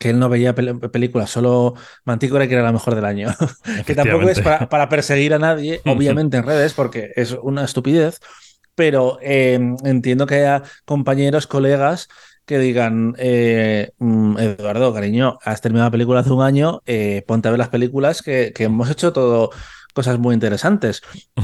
que 0.00 0.10
él 0.10 0.18
no 0.18 0.28
veía 0.28 0.56
pel 0.56 0.80
películas, 0.90 1.30
solo 1.30 1.74
Mantícore, 2.04 2.48
que 2.48 2.54
era 2.54 2.64
la 2.64 2.72
mejor 2.72 2.96
del 2.96 3.04
año. 3.04 3.28
que 3.86 3.94
tampoco 3.94 4.28
es 4.28 4.40
para, 4.40 4.68
para, 4.68 4.88
perseguir 4.88 5.32
a 5.32 5.38
nadie, 5.38 5.80
obviamente 5.86 6.38
en 6.38 6.42
redes, 6.42 6.74
porque 6.74 7.12
es 7.14 7.36
una 7.40 7.64
estupidez, 7.64 8.18
pero 8.74 9.18
eh, 9.22 9.60
entiendo 9.84 10.26
que 10.26 10.34
haya 10.34 10.64
compañeros, 10.84 11.46
colegas 11.46 12.08
que 12.46 12.58
digan, 12.58 13.14
eh, 13.18 13.90
Eduardo, 14.00 14.92
cariño, 14.92 15.38
has 15.44 15.60
terminado 15.60 15.88
la 15.88 15.92
película 15.92 16.20
hace 16.20 16.30
un 16.30 16.42
año, 16.42 16.80
eh, 16.86 17.24
ponte 17.26 17.46
a 17.46 17.50
ver 17.52 17.58
las 17.58 17.68
películas 17.68 18.22
que, 18.22 18.52
que 18.52 18.64
hemos 18.64 18.90
hecho 18.90 19.12
todo 19.12 19.50
cosas 19.96 20.18
muy 20.18 20.34
interesantes. 20.34 21.00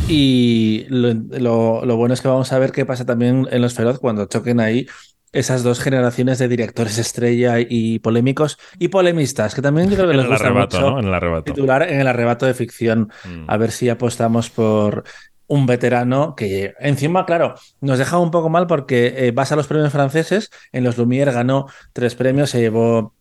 Y 0.09 0.85
lo, 0.89 1.15
lo, 1.15 1.85
lo, 1.87 1.97
bueno 1.97 2.13
es 2.13 2.21
que 2.21 2.29
vamos 2.29 2.53
a 2.53 2.59
ver 2.59 2.71
qué 2.71 2.85
pasa 2.85 3.07
también 3.07 3.49
en 3.51 3.63
Los 3.63 3.73
Feroz 3.75 3.99
cuando 3.99 4.27
choquen 4.27 4.61
ahí 4.61 4.87
esas 5.33 5.63
dos 5.63 5.81
generaciones 5.81 6.39
de 6.39 6.47
directores 6.47 6.99
estrella 6.99 7.55
y 7.59 7.99
polémicos 8.01 8.59
y 8.79 8.89
polemistas, 8.89 9.55
que 9.55 9.63
también 9.63 9.89
yo 9.89 9.97
creo 9.97 10.11
que 10.11 10.17
les 10.19 10.27
gusta 10.27 10.45
arrebato, 10.45 10.77
mucho 10.77 10.91
¿no? 10.91 11.01
en 11.01 11.07
el 11.07 11.15
arrebato. 11.15 11.45
titular 11.45 11.83
en 11.91 12.01
el 12.01 12.07
arrebato 12.07 12.45
de 12.45 12.53
ficción. 12.53 13.11
Mm. 13.25 13.45
A 13.49 13.57
ver 13.57 13.71
si 13.71 13.89
apostamos 13.89 14.51
por 14.51 15.05
un 15.47 15.65
veterano 15.67 16.35
que 16.37 16.75
encima, 16.81 17.25
claro, 17.25 17.55
nos 17.81 17.99
deja 17.99 18.19
un 18.19 18.31
poco 18.31 18.51
mal 18.51 18.67
porque 18.67 19.15
eh, 19.17 19.31
vas 19.33 19.53
a 19.53 19.57
los 19.57 19.67
premios 19.67 19.91
franceses, 19.93 20.51
en 20.73 20.85
los 20.85 20.99
Lumière 20.99 21.33
ganó 21.33 21.67
tres 21.95 22.15
premios, 22.15 22.51
se 22.51 22.61
llevó 22.61 23.15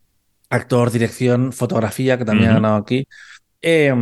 actor, 0.50 0.92
dirección, 0.92 1.54
fotografía, 1.54 2.18
que 2.18 2.26
también 2.26 2.50
ha 2.50 2.54
Ujú. 2.56 2.62
ganado 2.62 2.76
aquí. 2.76 3.08
Eh, 3.62 3.94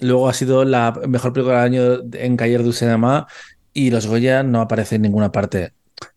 luego 0.00 0.28
ha 0.28 0.32
sido 0.34 0.64
la 0.64 0.92
mejor 1.06 1.32
película 1.32 1.64
del 1.64 1.74
año 1.74 2.00
en 2.14 2.36
Cahiers 2.36 2.64
du 2.64 2.72
Cinema 2.72 3.26
y 3.72 3.90
los 3.90 4.06
Goya 4.06 4.42
no 4.42 4.60
aparece 4.60 4.96
en 4.96 5.02
ninguna 5.02 5.32
parte. 5.32 5.72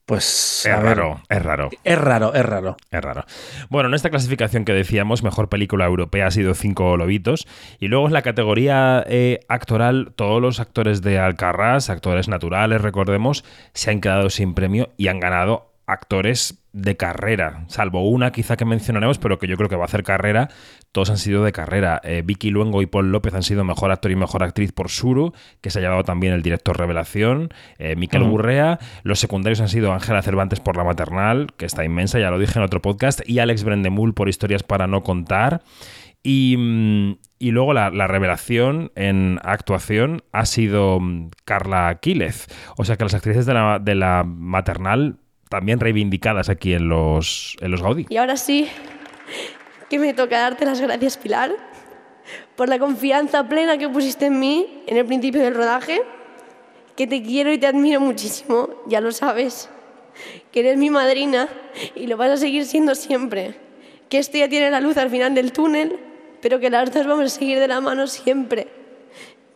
Pues 0.06 0.66
Es 0.66 0.80
raro, 0.80 1.22
es 1.30 1.42
raro. 1.42 1.70
es 1.84 1.98
raro, 1.98 2.34
es 2.36 2.46
raro. 2.46 2.78
Es 2.92 3.02
raro. 3.02 3.25
Bueno, 3.70 3.90
en 3.90 3.96
esta 3.96 4.12
clasificación 4.12 4.64
que 4.64 4.74
decíamos, 4.74 5.24
mejor 5.24 5.50
película 5.50 5.86
europea 5.86 6.28
ha 6.28 6.32
sido 6.32 6.54
Cinco 6.54 6.96
Lobitos. 6.96 7.48
Y 7.80 7.88
luego 7.88 8.06
en 8.06 8.14
la 8.14 8.22
categoría 8.22 9.04
eh, 9.08 9.40
actoral, 9.48 10.14
todos 10.16 10.42
los 10.42 10.60
actores 10.60 11.02
de 11.02 11.18
Alcarrás, 11.18 11.90
actores 11.90 12.28
naturales, 12.28 12.82
recordemos, 12.82 13.44
se 13.74 13.90
han 13.90 14.00
quedado 14.00 14.30
sin 14.30 14.54
premio 14.54 14.90
y 14.96 15.08
han 15.08 15.20
ganado 15.20 15.75
actores 15.88 16.63
de 16.74 16.98
carrera, 16.98 17.63
salvo 17.68 18.10
una 18.10 18.32
quizá 18.32 18.58
que 18.58 18.65
mencionaremos, 18.65 19.18
pero 19.18 19.39
que 19.39 19.48
yo 19.48 19.56
creo 19.56 19.70
que 19.70 19.75
va 19.75 19.84
a 19.84 19.86
hacer 19.86 20.04
carrera, 20.04 20.50
todos 20.92 21.10
han 21.10 21.18
sido 21.18 21.44
de 21.44 21.51
carrera. 21.51 22.01
Eh, 22.04 22.22
Vicky 22.25 22.50
Luengo 22.50 22.82
y 22.82 22.86
Paul 22.86 23.12
López 23.12 23.34
han 23.34 23.44
sido 23.44 23.63
mejor 23.63 23.92
actor 23.92 24.12
y 24.12 24.15
mejor 24.15 24.44
actriz 24.44 24.72
por 24.72 24.89
Suru, 24.89 25.34
que 25.62 25.70
se 25.70 25.80
ha 25.80 25.82
llevado 25.82 26.04
también 26.04 26.34
el 26.34 26.42
director 26.42 26.77
Revelación, 26.77 27.54
eh, 27.77 27.96
Miquel 27.96 28.24
Ujú. 28.24 28.32
Gurrea, 28.32 28.80
los 29.04 29.20
secundarios 29.20 29.62
han 29.62 29.70
sido 29.70 29.94
Ángela 29.94 30.22
Cervantes 30.22 30.60
por 30.60 30.75
La 30.75 30.84
Maternal, 30.84 31.48
que 31.56 31.65
está 31.65 31.86
inmensa, 31.86 32.20
ya 32.20 32.30
lo 32.30 32.39
dije 32.39 32.60
en 32.60 32.65
otro 32.65 32.82
podcast, 32.82 33.22
y 33.25 33.39
Alex 33.39 33.63
Brendemul 33.63 34.13
por 34.13 34.27
Historias 34.27 34.63
para 34.63 34.88
no 34.88 35.04
contar. 35.04 35.62
Y, 36.24 36.56
mm, 36.58 37.18
y 37.38 37.51
luego 37.51 37.74
la, 37.74 37.92
la 37.92 38.08
revelación 38.08 38.92
en 38.96 39.39
actuación 39.44 40.24
ha 40.32 40.46
sido 40.48 41.00
mm, 41.00 41.30
Carla 41.46 42.00
Quílez. 42.01 42.48
O 42.77 42.84
sea 42.84 42.98
que 42.98 43.04
las 43.04 43.13
actrices 43.13 43.46
de 43.46 43.54
la, 43.54 43.80
de 43.80 43.94
la 43.94 44.24
maternal 44.25 45.20
también 45.55 45.79
reivindicadas 45.79 46.50
aquí 46.50 46.74
en 46.74 46.89
los, 46.89 47.55
en 47.62 47.71
los 47.71 47.81
Gaudí. 47.81 48.05
Y 48.09 48.17
ahora 48.17 48.35
sí, 48.35 48.67
que 49.89 50.00
me 50.00 50.13
toca 50.13 50.38
darte 50.39 50.65
las 50.65 50.81
gracias, 50.81 51.15
Pilar, 51.15 51.55
por 52.57 52.67
la 52.67 52.77
confianza 52.77 53.47
plena 53.47 53.77
que 53.77 53.88
pusiste 53.88 54.25
en 54.25 54.38
mí 54.38 54.83
en 54.85 54.97
el 54.97 55.05
principio 55.05 55.41
del 55.41 55.55
rodaje, 55.55 56.01
que 56.97 57.07
te 57.07 57.24
quiero 57.24 57.53
y 57.53 57.57
te 57.57 57.67
admiro 57.67 58.01
muchísimo, 58.01 58.67
ya 58.88 59.00
lo 59.00 59.13
sabes, 59.13 59.69
que 60.51 60.59
eres 60.59 60.77
mi 60.77 60.89
madrina 60.89 61.47
y 61.95 62.07
lo 62.07 62.17
vas 62.17 62.31
a 62.31 62.38
seguir 62.38 62.65
siendo 62.65 62.93
siempre, 62.93 63.55
que 64.09 64.17
esto 64.17 64.38
ya 64.38 64.50
tiene 64.50 64.69
la 64.69 64.81
luz 64.81 64.97
al 64.97 65.09
final 65.09 65.35
del 65.35 65.53
túnel, 65.53 65.97
pero 66.41 66.59
que 66.59 66.69
las 66.69 66.91
dos 66.91 67.07
vamos 67.07 67.25
a 67.27 67.29
seguir 67.29 67.59
de 67.59 67.69
la 67.69 67.79
mano 67.79 68.07
siempre. 68.07 68.67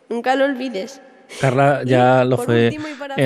Nunca 0.08 0.34
lo 0.34 0.46
olvides. 0.46 1.02
Carla 1.40 1.82
ya 1.84 2.22
Y, 2.24 2.28
lo 2.28 2.38
fue 2.38 2.68
en 2.68 2.74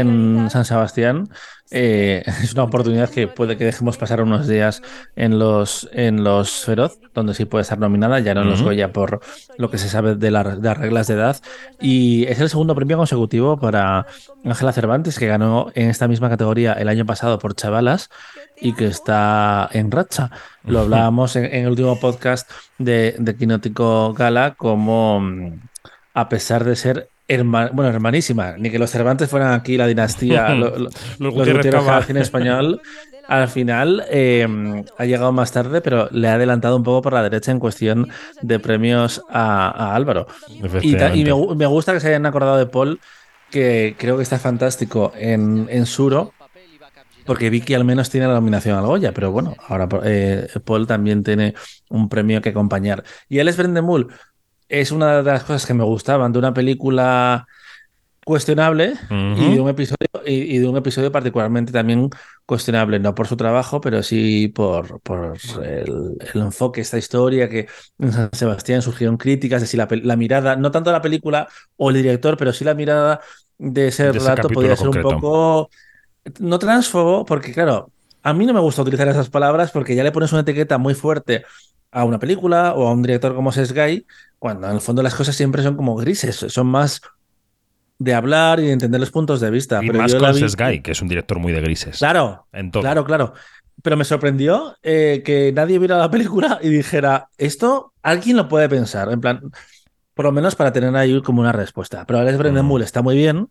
finalizar, 0.09 0.51
San 0.51 0.65
Sebastián. 0.65 1.29
Eh, 1.71 2.23
es 2.43 2.53
una 2.53 2.65
oportunidad 2.65 3.09
que 3.11 3.27
puede 3.27 3.57
que 3.57 3.65
dejemos 3.65 3.97
pasar 3.97 4.21
unos 4.21 4.47
días 4.47 4.83
en 5.17 5.39
los, 5.39 5.89
en 5.93 6.23
los 6.23 6.65
Feroz, 6.65 6.99
donde 7.15 7.35
sí 7.35 7.47
puede 7.47 7.63
estar 7.63 7.79
nominada, 7.79 8.21
ya 8.21 8.35
no 8.35 8.43
en 8.43 8.51
los 8.51 8.61
Ujú. 8.61 8.69
Goya 8.69 8.93
por 8.93 9.21
lo 9.57 9.71
que 9.71 9.79
se 9.79 9.89
sabe 9.89 10.15
de, 10.15 10.31
la- 10.31 10.45
de 10.45 10.61
las 10.69 10.79
reglas 10.79 11.07
de 11.09 11.15
edad. 11.15 11.37
Y 11.81 12.25
es 12.27 12.39
el 12.41 12.51
segundo 12.51 12.75
premio 12.75 12.97
consecutivo 12.99 13.59
para 13.59 14.07
Ángela 14.45 14.73
Cervantes, 14.73 15.19
que 15.19 15.27
ganó 15.27 15.71
en 15.75 15.89
esta 15.91 16.07
misma 16.07 16.29
categoría 16.29 16.75
el 16.75 16.89
año 16.89 17.07
pasado 17.07 17.39
por 17.39 17.55
Chavalas 17.55 18.11
y 18.61 18.75
que 18.75 18.87
está 18.87 19.69
en 19.73 19.91
racha. 19.91 20.31
Lo 20.65 20.81
hablábamos 20.81 21.35
en, 21.37 21.47
en 21.47 21.65
el 21.65 21.71
último 21.71 21.99
podcast 21.99 22.49
de, 22.79 23.17
de 23.19 23.37
Quinótico 23.37 24.13
Gala, 24.13 24.55
como 24.55 25.19
mm, 25.21 25.61
a 26.13 26.29
pesar 26.29 26.63
de 26.65 26.77
ser 26.77 27.09
herma- 27.29 27.71
bueno, 27.73 27.91
hermanísima, 27.91 28.55
ni 28.59 28.71
que 28.71 28.79
los 28.79 28.91
Cervantes 28.91 29.29
fueran 29.29 29.53
aquí 29.53 29.77
la 29.77 29.87
dinastía, 29.87 30.49
lo- 30.55 30.79
lo- 30.79 30.91
Los 31.19 31.35
Gutiérrez 31.35 32.07
cine 32.07 32.21
español, 32.21 32.81
al 33.27 33.49
final 33.49 34.05
eh, 34.11 34.47
ha 34.99 35.05
llegado 35.07 35.33
más 35.33 35.51
tarde, 35.51 35.81
pero 35.81 36.09
le 36.11 36.29
ha 36.29 36.35
adelantado 36.35 36.77
un 36.77 36.83
poco 36.83 37.01
por 37.03 37.13
la 37.15 37.23
derecha 37.23 37.51
en 37.53 37.59
cuestión 37.59 38.09
de 38.43 38.59
premios 38.59 39.23
a, 39.31 39.69
a 39.71 39.95
Álvaro. 39.95 40.27
Y, 40.83 41.25
me, 41.25 41.33
gu- 41.33 41.57
me 41.57 41.67
gusta 41.67 41.93
que 41.95 42.01
se 42.01 42.09
hayan 42.09 42.27
acordado 42.27 42.59
de 42.59 42.67
Paul, 42.67 43.01
que 43.51 43.95
creo 43.99 44.17
que 44.19 44.23
está 44.23 44.39
fantástico 44.39 45.13
en, 45.17 45.67
en 45.71 45.87
Suro, 45.87 46.33
porque 47.25 47.49
Vicky 47.49 47.73
al 47.73 47.85
menos 47.87 48.11
tiene 48.11 48.27
la 48.27 48.35
nominación 48.35 48.77
al 48.77 48.85
Goya, 48.85 49.13
pero 49.13 49.31
bueno, 49.31 49.55
ahora 49.69 49.89
eh, 50.05 50.47
Paul 50.63 50.87
también 50.87 51.23
tiene 51.25 51.55
un 51.89 52.11
premio 52.11 52.43
que 52.43 52.51
acompañar. 52.51 53.05
Y 53.31 53.39
Alex 53.39 53.57
Brendemul 53.57 54.09
es 54.69 54.91
una 54.91 55.23
de 55.23 55.31
las 55.31 55.45
cosas 55.45 55.67
que 55.67 55.75
me 55.75 55.85
gustaban 55.85 56.33
de 56.33 56.39
una 56.39 56.55
película 56.55 57.47
cuestionable 58.25 58.95
y 59.35 59.51
de 59.51 59.61
un 59.61 59.69
episodio 59.69 60.09
y, 60.25 60.57
y 60.57 60.59
de 60.59 60.67
un 60.67 60.77
episodio 60.77 61.13
particularmente 61.13 61.73
también 61.73 62.09
cuestionable, 62.47 62.99
no 62.99 63.15
por 63.15 63.27
su 63.27 63.37
trabajo, 63.37 63.81
pero 63.81 64.03
sí 64.03 64.49
por, 64.49 65.01
por 65.03 65.37
el, 65.63 66.17
el 66.35 66.41
enfoque, 66.41 66.81
esta 66.81 66.99
historia 66.99 67.49
que 67.49 67.69
en 67.99 68.13
San 68.13 68.31
Sebastián 68.33 68.83
surgieron 68.83 69.17
críticas 69.19 69.61
de 69.61 69.67
si 69.67 69.77
la, 69.77 69.87
mirada, 70.17 70.57
no 70.57 70.71
tanto 70.71 70.91
la 70.93 71.03
película 71.03 71.49
o 71.77 71.91
el 71.91 71.97
director, 71.97 72.37
pero 72.37 72.53
sí 72.53 72.65
la 72.65 72.75
mirada 72.75 73.21
de 73.59 73.89
ese 73.89 74.05
De 74.05 74.13
relato 74.13 74.51
podía 74.51 74.77
ser 74.77 74.91
concreto. 74.91 75.17
un 75.17 75.21
poco 75.21 75.71
no 76.41 76.59
transfobo, 76.59 77.25
porque 77.25 77.53
claro, 77.53 77.93
a 78.23 78.33
mí 78.33 78.47
no 78.47 78.55
me 78.55 78.61
gusta 78.61 78.83
utilizar 78.83 79.09
esas 79.09 79.31
palabras 79.31 79.71
porque 79.73 79.95
ya 79.95 80.05
le 80.05 80.13
pones 80.13 80.33
una 80.33 80.43
etiqueta 80.43 80.79
muy 80.79 80.95
fuerte 80.95 81.45
a 81.95 82.05
una 82.05 82.19
película 82.19 82.75
o 82.75 82.89
a 82.89 82.93
un 82.93 83.03
director 83.03 83.35
como 83.35 83.53
Sesgay, 83.53 84.05
cuando 84.39 84.67
en 84.69 84.75
el 84.75 84.81
fondo 84.81 85.03
las 85.03 85.15
cosas 85.15 85.37
siempre 85.37 85.63
son 85.63 85.77
como 85.77 85.95
grises, 85.97 86.37
son 86.37 86.67
más 86.67 87.01
de 87.99 88.13
hablar 88.13 88.61
y 88.61 88.67
de 88.67 88.73
entender 88.73 89.01
los 89.01 89.11
puntos 89.11 89.41
de 89.41 89.51
vista. 89.51 89.83
Y 89.83 89.87
pero 89.87 90.01
más 90.01 90.13
yo 90.13 90.19
con 90.19 90.35
Sesgay, 90.35 90.83
que 90.83 90.91
es 90.91 91.01
un 91.01 91.09
director 91.09 91.39
muy 91.39 91.53
de 91.53 91.61
grises. 91.61 91.99
Claro, 91.99 92.47
En 92.53 92.71
todo. 92.71 92.83
claro, 92.83 93.05
claro. 93.05 93.35
Pero 93.83 93.97
me 93.97 94.05
sorprendió 94.05 94.77
eh, 94.83 95.23
que 95.25 95.53
nadie 95.53 95.79
viera 95.79 95.99
la 95.99 96.11
película 96.11 96.59
y 96.63 96.69
dijera, 96.69 97.29
esto 97.39 97.93
alguien 98.03 98.37
lo 98.37 98.49
puede 98.49 98.69
pensar, 98.69 99.11
en 99.13 99.21
plan, 99.21 99.41
por 100.15 100.25
lo 100.25 100.33
menos 100.33 100.55
para 100.57 100.73
tener 100.73 100.95
ahí 100.97 101.21
como 101.23 101.41
una 101.41 101.53
respuesta. 101.53 102.05
Pero 102.07 102.19
Alex 102.19 102.39
Brendemul 102.39 102.83
está 102.83 103.03
muy 103.03 103.17
bien 103.17 103.49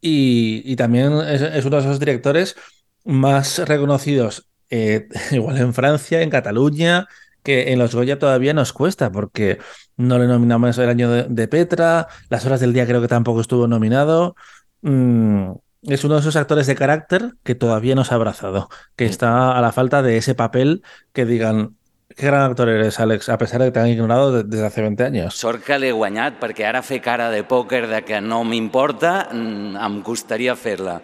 y, 0.00 0.62
y 0.64 0.76
también 0.76 1.12
es, 1.14 1.42
es 1.42 1.64
uno 1.64 1.76
de 1.76 1.82
esos 1.82 2.00
directores 2.00 2.56
más 3.04 3.58
reconocidos, 3.66 4.48
eh, 4.70 5.08
igual 5.30 5.58
en 5.58 5.74
Francia, 5.74 6.22
en 6.22 6.30
Cataluña, 6.30 7.06
que 7.44 7.70
en 7.72 7.78
los 7.78 7.94
Goya 7.94 8.18
todavía 8.18 8.54
nos 8.54 8.72
cuesta, 8.72 9.12
porque 9.12 9.58
no 9.96 10.18
le 10.18 10.26
nominamos 10.26 10.76
el 10.78 10.88
año 10.88 11.10
de, 11.10 11.48
Petra, 11.48 12.08
las 12.30 12.44
horas 12.46 12.58
del 12.58 12.72
día 12.72 12.86
creo 12.86 13.00
que 13.00 13.06
tampoco 13.08 13.40
estuvo 13.40 13.68
nominado. 13.68 14.34
Mm, 14.82 15.52
es 15.82 16.02
uno 16.04 16.14
de 16.14 16.20
esos 16.20 16.34
actores 16.36 16.66
de 16.66 16.74
carácter 16.74 17.34
que 17.44 17.54
todavía 17.54 17.94
nos 17.94 18.10
ha 18.10 18.16
abrazado, 18.16 18.68
que 18.96 19.04
está 19.04 19.56
a 19.56 19.60
la 19.60 19.70
falta 19.70 20.02
de 20.02 20.16
ese 20.16 20.34
papel 20.34 20.82
que 21.12 21.26
digan, 21.26 21.76
qué 22.16 22.26
gran 22.26 22.42
actor 22.50 22.68
eres, 22.68 22.98
Alex, 22.98 23.28
a 23.28 23.36
pesar 23.38 23.60
de 23.60 23.66
que 23.66 23.72
te 23.72 23.80
han 23.80 23.88
ignorado 23.88 24.32
de- 24.32 24.44
desde 24.44 24.66
hace 24.66 24.80
20 24.82 25.04
años. 25.04 25.34
Sort 25.36 25.62
que 25.62 25.78
l'he 25.78 25.92
guanyat, 25.92 26.40
perquè 26.40 26.64
ara 26.64 26.80
fer 26.82 27.02
cara 27.04 27.28
de 27.30 27.44
pòquer 27.44 27.86
de 27.90 28.02
que 28.02 28.20
no 28.20 28.42
m'importa, 28.44 29.28
mm, 29.32 29.76
em 29.76 30.02
costaria 30.02 30.56
fer-la. 30.56 31.02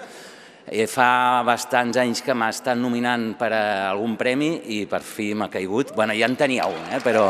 Eh, 0.71 0.87
Fa 0.87 1.43
bastants 1.43 1.99
anys 1.99 2.21
que 2.23 2.35
m'estan 2.39 2.79
nominant 2.79 3.33
per 3.41 3.51
a 3.51 3.65
algun 3.91 4.15
premi 4.21 4.53
i 4.77 4.85
per 4.87 5.03
fi 5.03 5.33
m'ha 5.35 5.51
caigut. 5.51 5.91
Bueno, 5.99 6.15
ja 6.15 6.31
en 6.31 6.39
tenia 6.39 6.71
un, 6.71 6.79
eh? 6.95 7.03
però... 7.03 7.27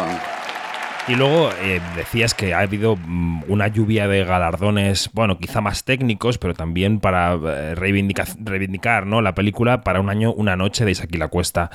Y 1.06 1.16
luego 1.16 1.50
eh, 1.56 1.80
decías 1.96 2.34
que 2.34 2.54
ha 2.54 2.60
habido 2.60 2.94
mm, 2.96 3.44
una 3.48 3.66
lluvia 3.68 4.06
de 4.06 4.24
galardones, 4.24 5.10
bueno, 5.12 5.38
quizá 5.38 5.60
más 5.60 5.82
técnicos, 5.84 6.38
pero 6.38 6.54
también 6.54 7.00
para 7.00 7.32
eh, 7.34 7.74
reivindica- 7.74 8.36
reivindicar 8.38 9.06
¿no? 9.06 9.20
la 9.20 9.34
película 9.34 9.80
para 9.80 10.00
un 10.00 10.08
año, 10.08 10.32
una 10.32 10.54
noche 10.56 10.84
de 10.84 10.92
Isaac 10.92 11.10
Cuesta 11.30 11.70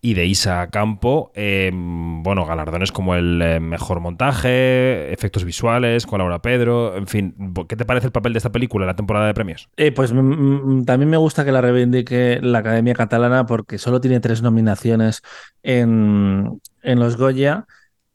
y 0.00 0.14
de 0.14 0.26
Isa 0.26 0.68
Campo. 0.70 1.30
Eh, 1.34 1.70
bueno, 1.72 2.46
galardones 2.46 2.90
como 2.90 3.14
el 3.14 3.40
eh, 3.42 3.60
mejor 3.60 4.00
montaje, 4.00 5.12
efectos 5.12 5.44
visuales, 5.44 6.06
con 6.06 6.18
Laura 6.18 6.40
Pedro, 6.42 6.96
en 6.96 7.06
fin. 7.06 7.34
¿Qué 7.68 7.76
te 7.76 7.84
parece 7.84 8.06
el 8.06 8.12
papel 8.12 8.32
de 8.32 8.38
esta 8.38 8.50
película 8.50 8.86
la 8.86 8.96
temporada 8.96 9.26
de 9.26 9.34
premios? 9.34 9.68
Eh, 9.76 9.92
pues 9.92 10.12
mm, 10.12 10.18
mm, 10.18 10.84
también 10.84 11.10
me 11.10 11.16
gusta 11.16 11.44
que 11.44 11.52
la 11.52 11.60
reivindique 11.60 12.40
la 12.42 12.58
Academia 12.58 12.94
Catalana 12.94 13.46
porque 13.46 13.78
solo 13.78 14.00
tiene 14.00 14.20
tres 14.20 14.42
nominaciones 14.42 15.22
en, 15.62 16.60
en 16.82 16.98
los 16.98 17.16
Goya. 17.16 17.66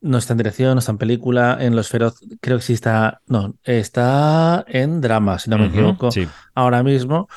No 0.06 0.20
está 0.20 0.34
en 0.34 0.38
dirección, 0.38 0.74
no 0.76 0.80
está 0.80 0.92
en 0.92 1.00
película. 1.00 1.58
En 1.60 1.76
Los 1.76 1.90
Feroz, 1.90 2.20
creo 2.40 2.58
que 2.58 2.64
sí 2.64 2.74
está. 2.74 3.22
No, 3.28 3.56
está 3.64 4.64
en 4.68 5.02
drama, 5.02 5.40
si 5.40 5.50
no 5.50 5.58
me 5.58 5.66
equivoco, 5.68 6.12
Sí. 6.12 6.28
ahora 6.54 6.84
mismo. 6.84 7.28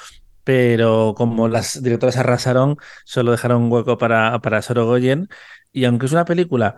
Pero 0.45 1.15
como 1.17 1.49
las 1.49 1.83
directoras 1.83 2.17
arrasaron, 2.19 2.77
solo 3.05 3.31
dejaron 3.33 3.63
un 3.63 3.73
hueco 3.73 3.97
para, 3.97 4.39
para 4.41 4.61
Sorogoyen. 4.63 5.29
Y 5.73 5.85
aunque 5.87 6.07
es 6.07 6.13
una 6.13 6.25
película 6.27 6.77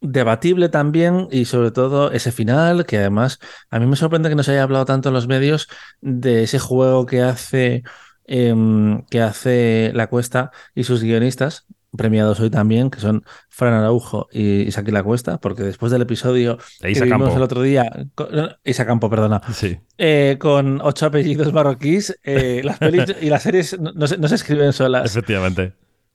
debatible 0.00 0.68
también, 0.68 1.28
y 1.30 1.44
sobre 1.44 1.70
todo 1.70 2.10
ese 2.10 2.32
final, 2.32 2.84
que 2.86 2.98
además 2.98 3.38
a 3.70 3.78
mí 3.78 3.86
me 3.86 3.94
sorprende 3.96 4.28
que 4.28 4.34
no 4.34 4.42
se 4.42 4.50
haya 4.52 4.64
hablado 4.64 4.84
tanto 4.84 5.08
en 5.10 5.14
los 5.14 5.28
medios 5.28 5.68
de 6.00 6.42
ese 6.42 6.58
juego 6.58 7.06
que 7.06 7.22
hace, 7.22 7.84
em, 8.24 9.04
que 9.06 9.20
hace 9.22 9.92
La 9.94 10.08
Cuesta 10.08 10.50
y 10.74 10.82
sus 10.84 11.02
guionistas, 11.02 11.66
premiados 11.96 12.40
hoy 12.40 12.50
también, 12.50 12.90
que 12.90 13.00
son 13.00 13.24
Fran 13.48 13.74
Araujo 13.74 14.28
y 14.32 14.62
Isaac 14.62 14.88
La 14.88 15.02
Cuesta, 15.02 15.38
porque 15.38 15.62
después 15.62 15.92
del 15.92 16.02
episodio 16.02 16.58
De 16.80 16.92
que 16.92 17.04
vimos 17.04 17.34
el 17.36 17.42
otro 17.42 17.62
día, 17.62 17.90
con, 18.14 18.28
Isa 18.64 18.86
Campo, 18.86 19.10
perdona, 19.10 19.40
Sí. 19.52 19.78
eh, 19.98 20.36
con 20.40 20.80
ocho 20.82 21.06
apellidos 21.06 21.52
marroquíes, 21.52 22.18
eh, 22.24 22.62
las 22.64 22.78
pelis 22.78 23.04
y 23.20 23.28
las 23.28 23.42
series 23.42 23.78
no, 23.78 23.92
no 23.92 24.06
se, 24.06 24.18
no 24.18 24.28
se 24.28 24.34
escriben 24.36 24.72
solas. 24.72 25.04
Efectivamente. 25.10 25.74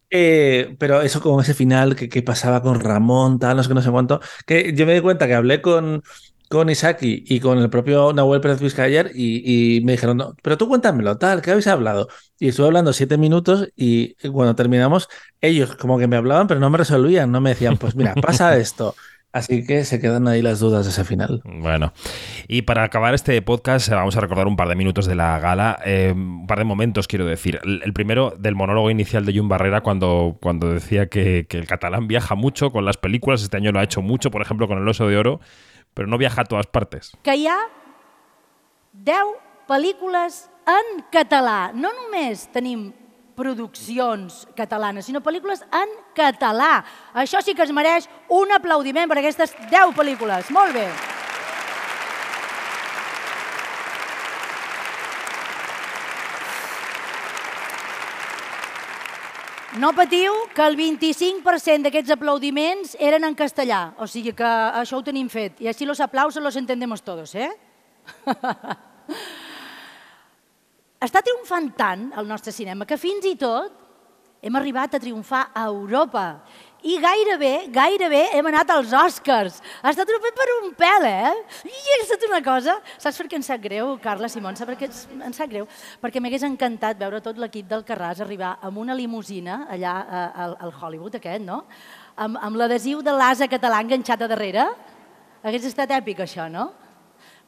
Eh, 0.10 0.76
pero 0.80 1.02
eso 1.02 1.22
con 1.22 1.42
ese 1.42 1.54
final 1.54 1.96
que, 1.96 2.08
que 2.08 2.24
pasaba 2.24 2.62
con 2.62 2.80
Ramón, 2.80 3.40
tal, 3.40 3.58
no 3.58 3.64
sé 3.64 3.70
qué, 3.70 3.76
no 3.76 3.82
sé 3.82 3.92
cuánto, 3.92 4.22
que 4.46 4.74
yo 4.74 4.86
me 4.86 4.94
di 4.94 5.02
cuenta 5.02 5.28
que 5.28 5.34
hablé 5.36 5.62
con, 5.62 6.02
con 6.50 6.70
Isaki 6.70 7.26
y 7.28 7.40
con 7.40 7.58
el 7.60 7.70
propio 7.70 8.14
Nahuel 8.14 8.42
Pérez 8.42 8.60
Vizca 8.60 8.84
ayer 8.84 9.12
y, 9.14 9.78
y 9.78 9.82
me 9.82 9.94
dijeron, 9.94 10.18
no, 10.18 10.36
pero 10.42 10.58
tú 10.58 10.68
cuéntamelo, 10.68 11.18
tal, 11.18 11.42
¿qué 11.42 11.52
habéis 11.52 11.68
hablado? 11.68 12.08
Y 12.40 12.50
estuve 12.50 12.68
hablando 12.68 12.94
siete 12.94 13.18
minutos 13.18 13.70
y 13.76 14.14
cuando 14.30 14.56
terminamos, 14.56 15.10
ellos 15.42 15.76
como 15.76 15.98
que 15.98 16.08
me 16.08 16.16
hablaban, 16.16 16.48
pero 16.48 16.60
no 16.60 16.70
me 16.70 16.78
resolvían, 16.78 17.32
no 17.32 17.42
me 17.42 17.52
decían, 17.52 17.78
pues 17.78 17.96
mira, 17.96 18.16
pasa 18.16 18.58
esto. 18.58 18.96
Así 19.34 19.66
que 19.66 19.84
se 19.84 20.00
quedan 20.00 20.28
ahí 20.28 20.42
las 20.42 20.60
dudas 20.60 20.86
de 20.86 20.92
ese 20.92 21.04
final. 21.04 21.42
Bueno, 21.44 21.94
y 22.48 22.64
para 22.64 22.84
acabar 22.84 23.14
este 23.14 23.40
podcast 23.42 23.90
vamos 23.90 24.16
a 24.16 24.22
recordar 24.22 24.48
un 24.48 24.56
par 24.56 24.70
de 24.70 24.76
minutos 24.76 25.06
de 25.06 25.16
la 25.16 25.38
gala, 25.40 25.78
eh, 25.86 26.14
un 26.16 26.48
par 26.48 26.58
de 26.58 26.64
momentos 26.64 27.08
quiero 27.08 27.26
decir. 27.26 27.60
El, 27.64 27.82
el, 27.84 27.94
primero 27.94 28.34
del 28.40 28.56
monólogo 28.56 28.90
inicial 28.90 29.26
de 29.26 29.38
Jun 29.38 29.50
Barrera 29.50 29.82
cuando, 29.82 30.38
cuando 30.42 30.74
decía 30.74 31.08
que, 31.08 31.46
que, 31.48 31.58
el 31.58 31.68
catalán 31.68 32.08
viaja 32.08 32.34
mucho 32.36 32.72
con 32.72 32.86
las 32.86 32.98
películas, 32.98 33.44
este 33.44 33.58
año 33.58 33.72
lo 33.72 33.80
ha 33.80 33.84
hecho 33.84 34.02
mucho, 34.02 34.32
por 34.32 34.42
ejemplo 34.42 34.68
con 34.68 34.80
El 34.80 34.88
Oso 34.88 35.08
de 35.08 35.18
Oro, 35.18 35.40
però 35.94 36.08
no 36.10 36.20
viaja 36.20 36.44
a 36.44 36.48
totes 36.50 36.70
partes. 36.72 37.12
Que 37.24 37.36
hi 37.38 37.48
ha 37.48 37.58
10 39.08 39.36
pel·lícules 39.70 40.46
en 40.68 41.04
català. 41.14 41.74
No 41.74 41.92
només 41.96 42.48
tenim 42.54 42.90
produccions 43.38 44.48
catalanes, 44.58 45.06
sinó 45.06 45.22
pel·lícules 45.22 45.62
en 45.70 45.94
català. 46.18 46.82
Això 47.14 47.44
sí 47.46 47.54
que 47.54 47.68
es 47.68 47.76
mereix 47.76 48.10
un 48.34 48.52
aplaudiment 48.56 49.10
per 49.10 49.20
aquestes 49.22 49.54
10 49.70 49.94
pel·lícules. 49.98 50.50
Molt 50.52 50.74
bé. 50.74 50.88
No 59.78 59.92
patiu 59.94 60.34
que 60.58 60.64
el 60.66 60.74
25% 60.74 61.86
d'aquests 61.86 62.16
aplaudiments 62.16 62.96
eren 62.98 63.28
en 63.28 63.36
castellà, 63.38 63.94
o 64.02 64.08
sigui 64.10 64.32
que 64.34 64.48
això 64.48 64.98
ho 64.98 65.04
tenim 65.06 65.28
fet. 65.30 65.62
I 65.62 65.70
així 65.70 65.86
los 65.86 66.02
aplausos 66.02 66.42
los 66.42 66.56
entendemos 66.58 67.04
todos, 67.06 67.36
eh? 67.38 67.52
Està 71.06 71.22
triomfant 71.22 71.70
tant 71.78 72.08
el 72.18 72.26
nostre 72.26 72.50
cinema 72.56 72.88
que 72.90 72.98
fins 72.98 73.28
i 73.30 73.36
tot 73.38 73.70
hem 74.42 74.58
arribat 74.58 74.98
a 74.98 75.02
triomfar 75.04 75.52
a 75.54 75.68
Europa. 75.70 76.26
I 76.86 77.00
gairebé, 77.02 77.68
gairebé 77.74 78.20
hem 78.38 78.48
anat 78.52 78.70
als 78.70 78.92
Oscars. 78.94 79.58
Ha 79.82 79.90
estat 79.90 80.10
un 80.14 80.22
per 80.22 80.48
un 80.60 80.68
pèl, 80.78 81.06
eh? 81.10 81.32
I 81.66 81.94
ha 81.94 81.98
estat 82.04 82.26
una 82.28 82.42
cosa... 82.46 82.76
Saps 83.02 83.18
per 83.18 83.26
què 83.32 83.40
em 83.40 83.46
sap 83.46 83.64
greu, 83.64 83.96
Carla 84.04 84.30
Simón? 84.30 84.56
Saps 84.56 84.70
per 84.70 84.78
què 84.78 84.90
em 85.26 85.34
sap 85.34 85.50
greu? 85.50 85.66
Perquè 86.04 86.22
m'hagués 86.22 86.46
encantat 86.46 87.00
veure 87.02 87.22
tot 87.26 87.40
l'equip 87.42 87.66
del 87.70 87.82
Carràs 87.88 88.22
arribar 88.22 88.58
amb 88.62 88.78
una 88.78 88.94
limusina 88.94 89.64
allà 89.74 89.96
al, 90.46 90.54
al 90.68 90.74
Hollywood 90.76 91.18
aquest, 91.18 91.42
no? 91.46 91.64
Amb, 92.16 92.38
amb 92.46 92.62
l'adhesiu 92.62 93.02
de 93.02 93.16
l'asa 93.16 93.50
català 93.50 93.82
enganxat 93.82 94.22
a 94.22 94.30
darrere. 94.30 94.68
Hagués 95.42 95.66
estat 95.66 95.96
èpic, 95.98 96.22
això, 96.28 96.46
no? 96.52 96.70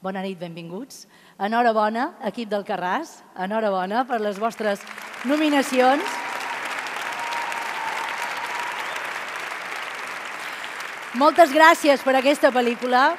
Bona 0.02 0.24
nit, 0.26 0.40
benvinguts. 0.42 1.06
Enhorabona, 1.38 2.16
equip 2.32 2.50
del 2.50 2.66
Carràs. 2.66 3.20
Enhorabona 3.38 4.08
per 4.10 4.22
les 4.24 4.42
vostres 4.42 4.82
nominacions. 5.30 6.29
Moltes 11.20 11.52
gràcies 11.52 12.00
per 12.00 12.14
aquesta 12.16 12.48
pel·lícula 12.48 13.10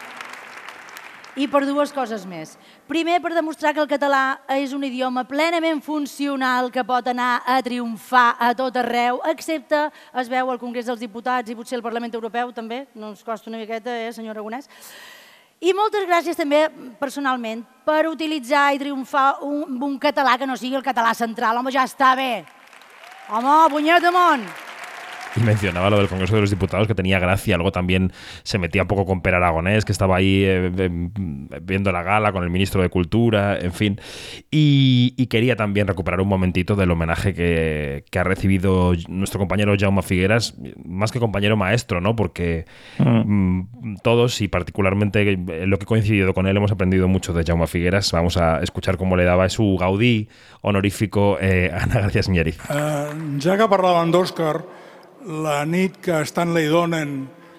i 1.37 1.45
per 1.52 1.61
dues 1.69 1.90
coses 1.92 2.23
més. 2.25 2.54
Primer, 2.88 3.19
per 3.21 3.35
demostrar 3.35 3.75
que 3.76 3.83
el 3.83 3.90
català 3.90 4.38
és 4.57 4.73
un 4.73 4.87
idioma 4.88 5.26
plenament 5.28 5.83
funcional 5.85 6.71
que 6.73 6.85
pot 6.87 7.11
anar 7.12 7.42
a 7.45 7.59
triomfar 7.61 8.38
a 8.40 8.54
tot 8.57 8.78
arreu, 8.80 9.21
excepte 9.28 9.83
es 10.23 10.30
veu 10.33 10.49
al 10.49 10.62
Congrés 10.62 10.88
dels 10.88 11.02
Diputats 11.02 11.52
i 11.52 11.59
potser 11.59 11.76
al 11.76 11.85
Parlament 11.85 12.16
Europeu 12.16 12.54
també, 12.57 12.87
no 12.95 13.12
ens 13.12 13.21
costa 13.26 13.52
una 13.52 13.61
miqueta, 13.61 13.92
eh, 13.92 14.09
senyor 14.16 14.33
Aragonès? 14.38 14.71
I 15.61 15.76
moltes 15.76 16.09
gràcies 16.09 16.40
també 16.40 16.71
personalment 17.02 17.66
per 17.85 18.07
utilitzar 18.09 18.71
i 18.73 18.80
triomfar 18.80 19.42
un, 19.45 19.76
un 19.76 20.00
català 20.00 20.38
que 20.40 20.49
no 20.49 20.57
sigui 20.57 20.80
el 20.80 20.88
català 20.88 21.12
central. 21.12 21.61
Home, 21.61 21.76
ja 21.76 21.85
està 21.85 22.14
bé. 22.16 22.47
Home, 23.28 23.61
punyet 23.76 24.08
amunt. 24.08 24.49
Y 25.36 25.40
mencionaba 25.40 25.90
lo 25.90 25.99
del 25.99 26.08
Congreso 26.08 26.34
de 26.34 26.40
los 26.40 26.50
Diputados, 26.50 26.86
que 26.86 26.95
tenía 26.95 27.19
gracia. 27.19 27.56
Luego 27.56 27.73
también 27.73 28.12
se 28.43 28.58
metía 28.58 28.82
un 28.82 28.88
poco 28.88 29.06
con 29.06 29.23
Per 29.23 29.34
Aragonés, 29.34 29.84
que 29.84 29.93
estaba 29.93 30.16
ahí 30.16 30.43
eh, 30.45 30.90
viendo 31.62 31.93
la 31.93 32.02
gala 32.02 32.32
con 32.32 32.43
el 32.43 32.50
ministro 32.50 32.82
de 32.82 32.88
Cultura, 32.88 33.58
en 33.58 33.73
fin. 33.73 34.00
Y, 34.50 35.14
y 35.16 35.26
quería 35.26 35.56
también 35.56 35.86
recuperar 35.86 36.21
un 36.21 36.28
momentito 36.28 36.75
del 36.76 36.90
homenaje 36.90 37.34
que, 37.34 38.04
que, 38.10 38.19
ha 38.19 38.25
recibido 38.25 38.93
nuestro 39.08 39.38
compañero 39.38 39.75
Jaume 39.78 40.02
Figueras, 40.02 40.56
más 40.84 41.12
que 41.12 41.21
compañero 41.21 41.56
maestro, 41.56 42.00
¿no? 42.00 42.16
Porque 42.16 42.64
mm. 42.99 43.97
todos, 44.02 44.40
y 44.40 44.49
particularmente 44.49 45.36
lo 45.66 45.78
que 45.78 45.84
he 45.84 45.86
coincidido 45.86 46.34
con 46.34 46.47
él, 46.47 46.56
hemos 46.56 46.73
aprendido 46.73 47.08
mucho 47.08 47.32
de 47.32 47.45
Jaume 47.45 47.66
Figueras. 47.66 48.10
Vamos 48.12 48.36
a 48.36 48.60
escuchar 48.62 48.97
cómo 48.97 49.16
le 49.16 49.25
daba 49.25 49.49
su 49.49 49.76
Gaudí 49.78 50.28
honorífico 50.62 51.38
eh, 51.40 51.71
a 51.73 51.84
Ana 51.84 52.00
García 52.00 52.23
Señeriz. 52.23 52.58
Uh, 52.69 53.38
ja 53.40 53.56
que 53.56 53.69
parlaven 53.69 54.12
d'Òscar, 54.12 54.62
la 55.26 55.65
nit 55.67 55.99
que 56.00 56.23
Stanley 56.25 56.69
Donen 56.73 57.15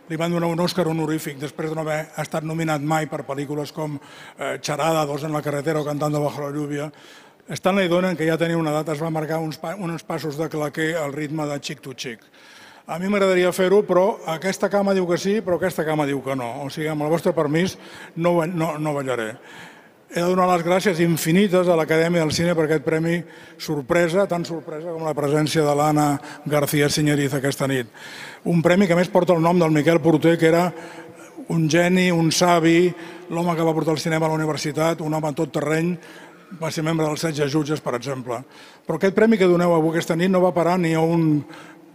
li 0.10 0.18
van 0.20 0.34
donar 0.34 0.50
un 0.52 0.60
Òscar 0.60 0.88
honorífic 0.92 1.38
després 1.40 1.72
de 1.72 1.78
no 1.78 1.86
haver 1.86 2.02
estat 2.20 2.44
nominat 2.44 2.82
mai 2.84 3.08
per 3.08 3.22
pel·lícules 3.28 3.72
com 3.72 3.96
eh, 3.98 4.58
Charada, 4.60 5.06
Dos 5.06 5.24
en 5.24 5.34
la 5.34 5.42
carretera 5.42 5.80
o 5.80 5.86
Cantando 5.86 6.22
bajo 6.24 6.42
la 6.42 6.52
lluvia, 6.52 6.92
Stanley 7.52 7.88
Donen, 7.88 8.16
que 8.16 8.28
ja 8.28 8.38
tenia 8.38 8.58
una 8.58 8.72
data, 8.72 8.94
es 8.94 9.02
va 9.02 9.10
marcar 9.12 9.40
uns, 9.44 9.58
pa 9.60 9.74
uns 9.76 10.04
passos 10.08 10.38
de 10.40 10.48
claquer 10.50 10.96
al 10.96 11.14
ritme 11.14 11.46
de 11.50 11.60
Chic 11.60 11.82
to 11.82 11.94
Chic. 11.94 12.22
A 12.88 12.98
mi 13.00 13.10
m'agradaria 13.12 13.52
fer-ho, 13.56 13.82
però 13.88 14.06
aquesta 14.34 14.70
cama 14.70 14.96
diu 14.96 15.06
que 15.08 15.18
sí, 15.20 15.40
però 15.44 15.60
aquesta 15.60 15.86
cama 15.88 16.08
diu 16.08 16.22
que 16.24 16.36
no. 16.36 16.50
O 16.66 16.70
sigui, 16.70 16.90
amb 16.92 17.04
el 17.06 17.12
vostre 17.12 17.34
permís, 17.36 17.78
no, 18.16 18.34
no, 18.46 18.78
no 18.80 18.94
ballaré. 18.96 19.36
He 20.12 20.20
de 20.20 20.28
donar 20.28 20.44
les 20.50 20.64
gràcies 20.66 20.98
infinites 21.00 21.70
a 21.72 21.76
l'Acadèmia 21.80 22.20
del 22.26 22.34
Cine 22.36 22.52
per 22.52 22.66
aquest 22.66 22.82
premi 22.84 23.22
sorpresa, 23.56 24.26
tan 24.28 24.44
sorpresa 24.44 24.92
com 24.92 25.06
la 25.08 25.14
presència 25.16 25.64
de 25.64 25.76
l'Anna 25.80 26.08
García 26.52 26.90
Senyeriz 26.92 27.38
aquesta 27.38 27.64
nit. 27.72 27.88
Un 28.44 28.60
premi 28.60 28.90
que 28.90 28.98
més 29.00 29.08
porta 29.08 29.32
el 29.32 29.40
nom 29.40 29.62
del 29.62 29.72
Miquel 29.72 30.02
Porter, 30.04 30.34
que 30.36 30.50
era 30.50 30.66
un 31.48 31.70
geni, 31.72 32.10
un 32.12 32.28
savi, 32.36 32.92
l'home 33.32 33.56
que 33.56 33.64
va 33.64 33.76
portar 33.78 33.96
el 33.96 34.04
cinema 34.04 34.28
a 34.28 34.34
la 34.34 34.40
universitat, 34.42 35.00
un 35.00 35.16
home 35.16 35.32
tot 35.32 35.56
terreny, 35.56 35.94
va 36.60 36.74
ser 36.76 36.84
membre 36.84 37.08
dels 37.08 37.24
setge 37.24 37.48
jutges, 37.48 37.80
per 37.80 37.96
exemple. 37.96 38.42
Però 38.84 39.00
aquest 39.00 39.16
premi 39.16 39.40
que 39.40 39.48
doneu 39.48 39.78
avui 39.78 39.96
aquesta 39.96 40.20
nit 40.20 40.32
no 40.34 40.44
va 40.44 40.52
parar 40.52 40.76
ni 40.76 40.92
a 40.92 41.00
un 41.00 41.46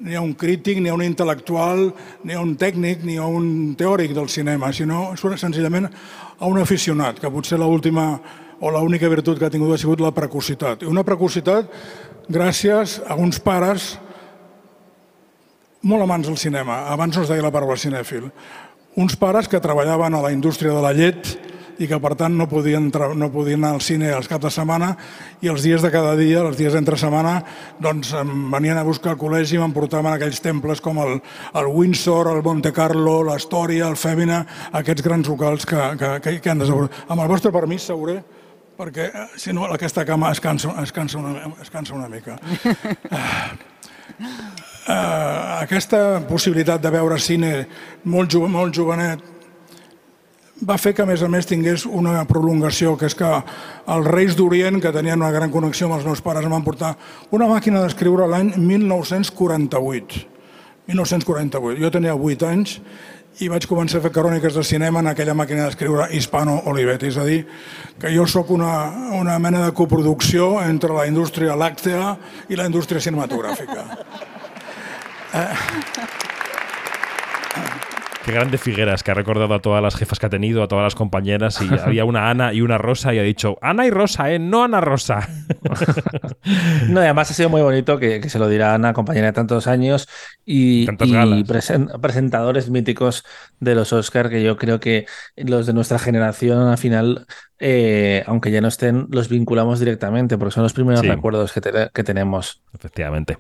ni 0.01 0.15
a 0.15 0.21
un 0.21 0.35
crític, 0.35 0.81
ni 0.81 0.91
a 0.91 0.95
un 0.95 1.05
intel·lectual, 1.05 1.91
ni 2.25 2.35
a 2.37 2.41
un 2.41 2.55
tècnic, 2.57 3.05
ni 3.05 3.17
a 3.17 3.27
un 3.27 3.75
teòric 3.79 4.13
del 4.17 4.29
cinema, 4.29 4.73
sinó 4.73 5.15
senzillament 5.17 5.89
a 5.89 6.47
un 6.47 6.59
aficionat, 6.61 7.21
que 7.21 7.31
potser 7.33 7.59
l'última 7.59 8.21
o 8.61 8.71
l'única 8.73 9.09
virtut 9.09 9.39
que 9.39 9.47
ha 9.47 9.53
tingut 9.53 9.75
ha 9.75 9.81
sigut 9.81 10.01
la 10.01 10.13
precocitat. 10.13 10.83
I 10.83 10.91
una 10.91 11.05
precocitat 11.05 11.71
gràcies 12.29 13.01
a 13.07 13.17
uns 13.17 13.41
pares 13.41 13.97
molt 15.87 16.03
amants 16.03 16.27
del 16.29 16.39
cinema, 16.41 16.87
abans 16.91 17.17
no 17.17 17.23
es 17.23 17.31
deia 17.31 17.45
la 17.45 17.53
paraula 17.55 17.79
cinèfil, 17.79 18.31
uns 18.97 19.17
pares 19.17 19.49
que 19.49 19.61
treballaven 19.61 20.17
a 20.17 20.23
la 20.25 20.33
indústria 20.33 20.73
de 20.73 20.83
la 20.83 20.93
llet 20.97 21.37
i 21.79 21.89
que 21.89 21.99
per 22.01 22.15
tant 22.19 22.37
no 22.37 22.47
podien, 22.51 22.89
no 22.91 23.29
podien 23.33 23.61
anar 23.61 23.75
al 23.77 23.83
cine 23.85 24.11
els 24.15 24.29
caps 24.31 24.47
de 24.47 24.53
setmana 24.55 24.93
i 25.45 25.51
els 25.53 25.65
dies 25.67 25.83
de 25.85 25.91
cada 25.93 26.15
dia, 26.19 26.41
els 26.43 26.57
dies 26.59 26.73
d'entre 26.73 26.99
setmana, 27.01 27.39
doncs 27.83 28.13
em 28.17 28.33
venien 28.53 28.79
a 28.81 28.87
buscar 28.87 29.15
al 29.15 29.21
col·legi 29.21 29.59
i 29.59 29.63
m'emportaven 29.63 30.13
aquells 30.15 30.41
temples 30.45 30.81
com 30.85 31.01
el, 31.05 31.19
el 31.55 31.71
Windsor, 31.73 32.33
el 32.33 32.43
Monte 32.47 32.73
Carlo, 32.77 33.19
l'Astòria, 33.27 33.91
el 33.91 34.01
Fèmina, 34.01 34.43
aquests 34.81 35.05
grans 35.05 35.29
locals 35.29 35.69
que, 35.69 35.83
que, 36.01 36.13
que, 36.25 36.39
que 36.41 36.53
han 36.53 36.65
desaparegut. 36.65 37.05
Amb 37.09 37.25
el 37.25 37.31
vostre 37.33 37.53
permís, 37.55 37.87
seguré, 37.87 38.21
perquè 38.77 39.09
eh, 39.09 39.29
si 39.41 39.55
no 39.57 39.69
aquesta 39.73 40.05
cama 40.09 40.33
es 40.33 40.41
cansa, 40.41 40.75
es 40.83 40.93
cansa, 40.93 41.19
una, 41.21 41.53
es 41.63 41.73
cansa 41.73 41.97
una 41.97 42.09
mica. 42.13 42.39
Uh, 44.87 45.61
aquesta 45.65 46.21
possibilitat 46.29 46.79
de 46.81 46.93
veure 46.95 47.19
cine 47.19 47.51
molt, 48.07 48.31
jo, 48.31 48.45
molt 48.47 48.71
jovenet 48.77 49.36
va 50.67 50.77
fer 50.81 50.93
que, 50.97 51.05
a 51.05 51.09
més 51.09 51.23
a 51.23 51.29
més, 51.31 51.47
tingués 51.47 51.87
una 51.87 52.25
prolongació, 52.29 52.97
que 52.99 53.07
és 53.11 53.15
que 53.17 53.27
els 53.27 54.09
Reis 54.11 54.37
d'Orient, 54.39 54.81
que 54.83 54.95
tenien 54.95 55.21
una 55.21 55.33
gran 55.35 55.53
connexió 55.55 55.87
amb 55.89 55.99
els 56.01 56.07
meus 56.09 56.23
pares, 56.25 56.47
em 56.47 56.55
van 56.55 56.65
portar 56.67 56.97
una 57.37 57.49
màquina 57.51 57.85
d'escriure 57.85 58.27
l'any 58.31 58.55
1948. 58.59 60.25
1948. 60.87 61.83
Jo 61.83 61.91
tenia 61.91 62.15
8 62.15 62.47
anys 62.47 62.81
i 63.43 63.51
vaig 63.53 63.67
començar 63.69 63.99
a 64.01 64.05
fer 64.07 64.13
cròniques 64.15 64.55
de 64.57 64.63
cinema 64.65 65.03
en 65.03 65.11
aquella 65.11 65.35
màquina 65.37 65.67
d'escriure 65.67 66.09
Hispano-Olivetti. 66.17 67.11
És 67.11 67.19
a 67.21 67.27
dir, 67.27 67.43
que 68.01 68.13
jo 68.15 68.25
sóc 68.31 68.51
una, 68.55 68.71
una 69.19 69.37
mena 69.43 69.67
de 69.67 69.75
coproducció 69.77 70.55
entre 70.65 70.95
la 70.97 71.07
indústria 71.11 71.59
làctea 71.59 72.15
i 72.49 72.57
la 72.57 72.71
indústria 72.71 73.03
cinematogràfica. 73.03 73.85
Eh, 75.37 76.26
Qué 78.27 78.33
grande 78.33 78.59
Figueras, 78.59 79.05
que 79.05 79.13
ha 79.13 79.15
recordado 79.15 79.55
a 79.55 79.61
todas 79.61 79.81
las 79.81 79.95
jefas 79.95 80.19
que 80.19 80.27
ha 80.27 80.29
tenido, 80.29 80.61
a 80.61 80.67
todas 80.67 80.83
las 80.83 80.97
compañeras, 80.97 81.63
y 81.63 81.69
había 81.85 82.05
una 82.05 82.29
Ana 82.29 82.53
y 82.53 82.61
una 82.61 82.77
Rosa, 82.77 83.15
y 83.15 83.21
ha 83.21 83.23
dicho, 83.23 83.57
Ana 83.63 83.87
y 83.87 83.91
Rosa, 83.91 84.33
¿eh? 84.33 84.41
No 84.41 84.65
Ana 84.65 84.81
Rosa. 84.81 85.29
no, 86.89 87.01
y 87.01 87.05
además 87.05 87.31
ha 87.31 87.35
sido 87.35 87.51
muy 87.51 87.63
bonito 87.63 88.01
que, 88.01 88.29
se 88.29 88.41
lo 88.41 88.49
dirá 88.49 88.75
Ana, 88.75 88.95
compañera 88.95 89.29
de 89.29 89.33
tantos 89.33 89.69
años, 89.69 90.09
y, 90.45 90.89
presentadores 92.01 92.69
míticos 92.69 93.25
de 93.61 93.77
los 93.77 93.93
Oscar, 93.93 94.29
que 94.29 94.43
yo 94.43 94.57
creo 94.57 94.81
que 94.81 95.07
los 95.37 95.69
de 95.69 95.73
nuestra 95.73 96.01
generación 96.01 96.67
al 96.67 96.79
final 96.79 97.29
eh, 97.59 98.23
aunque 98.27 98.51
ya 98.51 98.61
no 98.61 98.69
estén, 98.69 99.07
los 99.11 99.29
vinculamos 99.29 99.79
directamente, 99.79 100.37
porque 100.37 100.53
son 100.53 100.63
los 100.63 100.75
primeros 100.75 101.07
recuerdos 101.07 101.53
que, 101.53 101.89
que, 101.93 102.05
tenemos. 102.05 102.63
Efectivamente. 102.75 103.39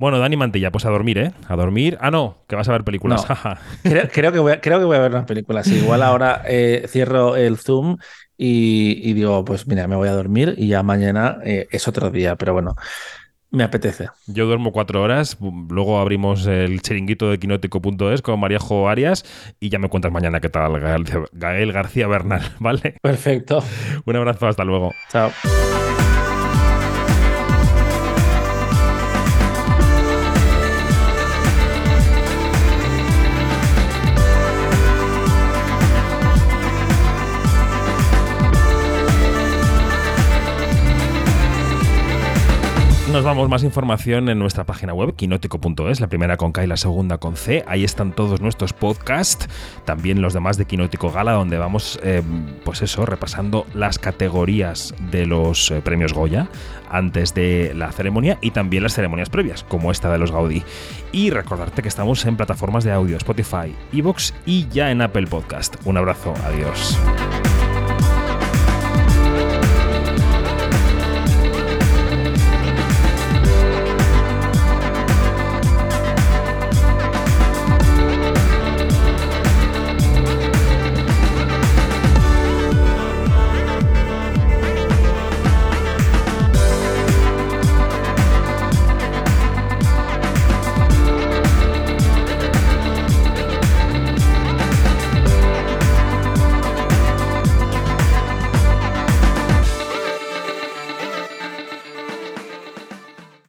Bueno, 0.00 0.18
Dani 0.18 0.34
Mantilla, 0.34 0.72
pues 0.72 0.86
a 0.86 0.88
dormir, 0.88 1.18
¿eh? 1.18 1.32
A 1.46 1.56
dormir. 1.56 1.98
Ah, 2.00 2.10
no, 2.10 2.38
que 2.48 2.56
vas 2.56 2.66
a 2.70 2.72
ver 2.72 2.84
películas. 2.84 3.26
creo, 3.82 4.32
que 4.32 4.38
voy 4.38 4.52
a, 4.52 4.60
creo 4.62 4.78
que 4.78 4.86
voy 4.86 4.96
a 4.96 5.00
ver 5.00 5.10
unas 5.10 5.26
películas. 5.26 5.66
Igual 5.66 6.02
ahora 6.02 6.40
eh, 6.46 6.86
cierro 6.88 7.36
el 7.36 7.58
Zoom 7.58 7.98
y, 8.34 9.12
digo, 9.12 9.44
pues 9.44 9.66
mira, 9.66 9.86
me 9.88 9.96
voy 9.96 10.08
a 10.08 10.12
dormir 10.12 10.54
y 10.56 10.68
ya 10.68 10.82
mañana 10.82 11.36
eh, 11.44 11.68
es 11.70 11.86
otro 11.86 12.10
día. 12.10 12.36
Pero 12.36 12.54
bueno, 12.54 12.76
me 13.50 13.62
apetece. 13.62 14.08
Yo 14.26 14.46
duermo 14.46 14.72
cuatro 14.72 15.02
horas, 15.02 15.36
luego 15.68 16.00
abrimos 16.00 16.46
el 16.46 16.80
chiringuito 16.80 17.30
de 17.30 17.38
quinótico.es 17.38 18.22
con 18.22 18.40
Maríajo 18.40 18.88
Arias 18.88 19.26
y 19.60 19.68
ya 19.68 19.78
me 19.78 19.90
cuentas 19.90 20.10
mañana 20.10 20.40
qué 20.40 20.48
tal 20.48 20.80
Gael 21.32 21.72
García 21.72 22.06
Bernal, 22.06 22.40
¿vale? 22.58 22.94
Perfecto. 23.02 23.62
Un 24.06 24.16
abrazo, 24.16 24.48
hasta 24.48 24.64
luego. 24.64 24.94
Chao. 25.10 25.30
Nos 43.12 43.24
vamos, 43.24 43.48
más 43.48 43.64
información 43.64 44.28
en 44.28 44.38
nuestra 44.38 44.64
página 44.64 44.94
web, 44.94 45.16
quinótico.es, 45.16 46.00
la 46.00 46.06
primera 46.06 46.36
con 46.36 46.52
K 46.52 46.62
y 46.62 46.68
la 46.68 46.76
segunda 46.76 47.18
con 47.18 47.34
C. 47.34 47.64
Ahí 47.66 47.82
están 47.82 48.12
todos 48.12 48.40
nuestros 48.40 48.72
podcasts, 48.72 49.48
también 49.84 50.22
los 50.22 50.32
demás 50.32 50.56
de 50.56 50.64
Quinótico 50.64 51.10
Gala, 51.10 51.32
donde 51.32 51.58
vamos, 51.58 51.98
eh, 52.04 52.22
pues 52.64 52.82
eso, 52.82 53.04
repasando 53.06 53.66
las 53.74 53.98
categorías 53.98 54.94
de 55.10 55.26
los 55.26 55.72
eh, 55.72 55.80
premios 55.82 56.12
Goya 56.12 56.48
antes 56.88 57.34
de 57.34 57.72
la 57.74 57.90
ceremonia 57.90 58.38
y 58.40 58.52
también 58.52 58.84
las 58.84 58.94
ceremonias 58.94 59.28
previas, 59.28 59.64
como 59.64 59.90
esta 59.90 60.12
de 60.12 60.18
los 60.18 60.30
Gaudí. 60.30 60.62
Y 61.10 61.30
recordarte 61.30 61.82
que 61.82 61.88
estamos 61.88 62.24
en 62.26 62.36
plataformas 62.36 62.84
de 62.84 62.92
audio, 62.92 63.16
Spotify, 63.16 63.74
Evox 63.92 64.34
y 64.46 64.68
ya 64.68 64.92
en 64.92 65.02
Apple 65.02 65.26
Podcast. 65.26 65.74
Un 65.84 65.96
abrazo, 65.96 66.32
adiós. 66.46 66.96